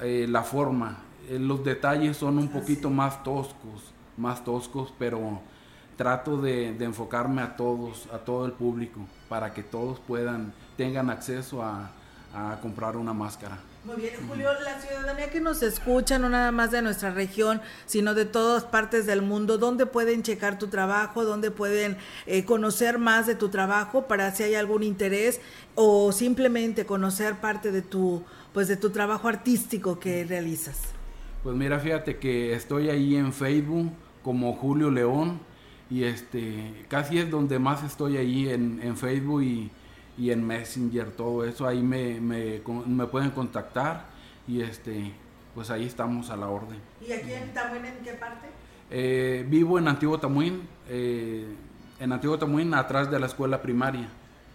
[0.01, 0.97] eh, la forma.
[1.29, 5.39] Eh, los detalles son un poquito más toscos, más toscos, pero
[5.95, 8.99] trato de, de enfocarme a todos, a todo el público,
[9.29, 11.91] para que todos puedan, tengan acceso a,
[12.33, 13.57] a comprar una máscara.
[13.85, 18.13] Muy bien, Julio, la ciudadanía que nos escucha, no nada más de nuestra región, sino
[18.13, 21.25] de todas partes del mundo, ¿dónde pueden checar tu trabajo?
[21.25, 25.41] ¿Dónde pueden eh, conocer más de tu trabajo para si hay algún interés
[25.75, 28.23] o simplemente conocer parte de tu,
[28.53, 30.79] pues de tu trabajo artístico que realizas?
[31.43, 35.41] Pues mira, fíjate que estoy ahí en Facebook como Julio León
[35.89, 39.71] y este casi es donde más estoy ahí en, en Facebook y,
[40.17, 44.05] y en Messenger, todo eso, ahí me, me, me pueden contactar
[44.47, 45.13] y este
[45.55, 46.79] pues ahí estamos a la orden.
[46.99, 48.47] ¿Y aquí en Tamuín en qué parte?
[48.89, 51.45] Eh, vivo en Antiguo Tamuín, eh,
[51.99, 54.07] en Antiguo Tamuín, atrás de la escuela primaria.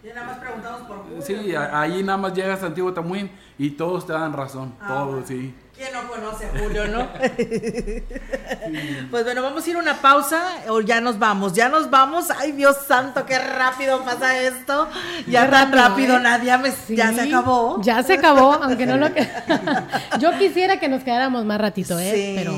[0.05, 1.23] Ya nada más preguntamos por Julio.
[1.23, 5.11] Sí, ahí nada más llegas a Antiguo Tamuín y todos te dan razón, Ah, todos,
[5.11, 5.27] bueno.
[5.27, 5.55] sí.
[5.79, 7.09] ¿Quién no conoce a Julio, no?
[9.11, 12.27] Pues bueno, vamos a ir a una pausa o ya nos vamos, ya nos vamos.
[12.37, 14.89] Ay, Dios santo, qué rápido pasa esto.
[15.27, 16.21] Ya Qué tan rápido, rápido, ¿eh?
[16.21, 17.81] Nadia, me- ya se Sí, acabó.
[17.83, 19.27] Ya se acabó, aunque no lo que.
[20.21, 22.13] Yo quisiera que nos quedáramos más ratito, ¿eh?
[22.13, 22.35] Sí.
[22.37, 22.57] Pero.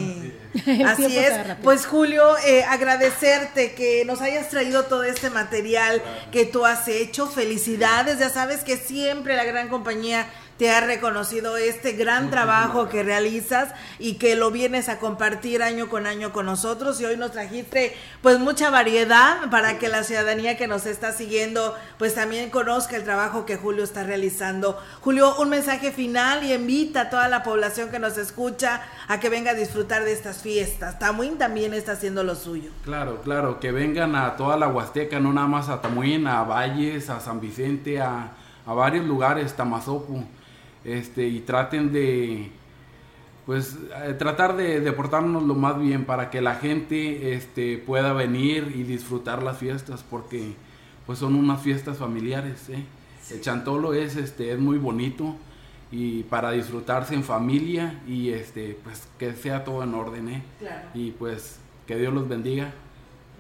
[0.66, 1.32] el Así es.
[1.62, 6.02] Pues Julio, eh, agradecerte que nos hayas traído todo este material
[6.32, 7.26] que tú has hecho.
[7.28, 8.18] Felicidades.
[8.18, 10.26] Ya sabes que siempre la gran compañía
[10.60, 15.88] te ha reconocido este gran trabajo que realizas y que lo vienes a compartir año
[15.88, 20.58] con año con nosotros y hoy nos trajiste pues mucha variedad para que la ciudadanía
[20.58, 24.78] que nos está siguiendo pues también conozca el trabajo que Julio está realizando.
[25.00, 29.30] Julio, un mensaje final y invita a toda la población que nos escucha a que
[29.30, 30.98] venga a disfrutar de estas fiestas.
[30.98, 32.70] Tamuín también está haciendo lo suyo.
[32.84, 37.08] Claro, claro, que vengan a toda la Huasteca, no nada más a Tamuín, a Valles,
[37.08, 38.32] a San Vicente, a,
[38.66, 40.22] a varios lugares, Tamazopo,
[40.84, 42.50] este, y traten de,
[43.46, 48.12] pues, eh, tratar de, de portarnos lo más bien para que la gente, este, pueda
[48.12, 50.54] venir y disfrutar las fiestas, porque,
[51.06, 52.84] pues, son unas fiestas familiares, ¿eh?
[53.30, 55.36] El Chantolo es, este, es muy bonito
[55.92, 60.42] y para disfrutarse en familia y, este, pues, que sea todo en orden, ¿eh?
[60.58, 60.88] Claro.
[60.94, 62.72] Y pues que Dios los bendiga.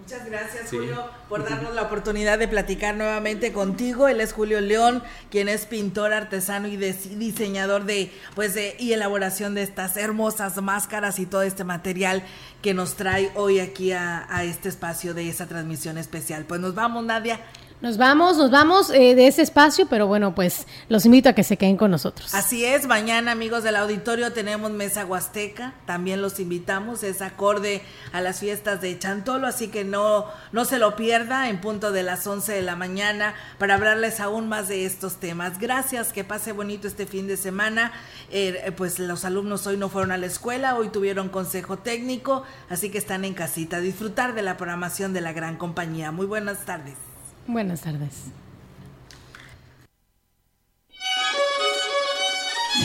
[0.02, 0.76] Muchas gracias, Sí.
[0.76, 4.08] Julio, por darnos la oportunidad de platicar nuevamente contigo.
[4.08, 9.54] Él es Julio León, quien es pintor, artesano y diseñador de, pues, de, y elaboración
[9.54, 12.24] de estas hermosas máscaras y todo este material
[12.62, 16.44] que nos trae hoy aquí a, a este espacio de esa transmisión especial.
[16.44, 17.40] Pues nos vamos, Nadia.
[17.80, 21.42] Nos vamos, nos vamos eh, de ese espacio, pero bueno, pues los invito a que
[21.42, 22.34] se queden con nosotros.
[22.34, 27.80] Así es, mañana amigos del auditorio tenemos Mesa Huasteca, también los invitamos, es acorde
[28.12, 32.02] a las fiestas de Chantolo, así que no, no se lo pierda en punto de
[32.02, 35.58] las 11 de la mañana para hablarles aún más de estos temas.
[35.58, 37.92] Gracias, que pase bonito este fin de semana.
[38.30, 42.42] Eh, eh, pues los alumnos hoy no fueron a la escuela, hoy tuvieron consejo técnico,
[42.68, 43.80] así que están en casita.
[43.80, 46.12] Disfrutar de la programación de la gran compañía.
[46.12, 47.09] Muy buenas tardes.
[47.52, 48.26] Buenas tardes.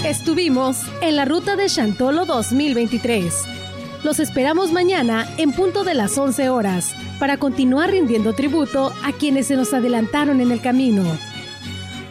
[0.03, 3.32] Estuvimos en la ruta de Chantolo 2023.
[4.03, 9.47] Los esperamos mañana en punto de las 11 horas para continuar rindiendo tributo a quienes
[9.47, 11.03] se nos adelantaron en el camino.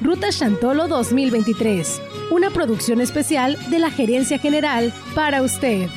[0.01, 2.01] Ruta Chantolo 2023,
[2.31, 5.89] una producción especial de la Gerencia General para usted.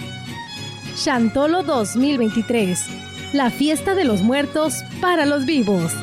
[0.96, 2.88] Chantolo 2023,
[3.34, 5.94] la fiesta de los muertos para los vivos.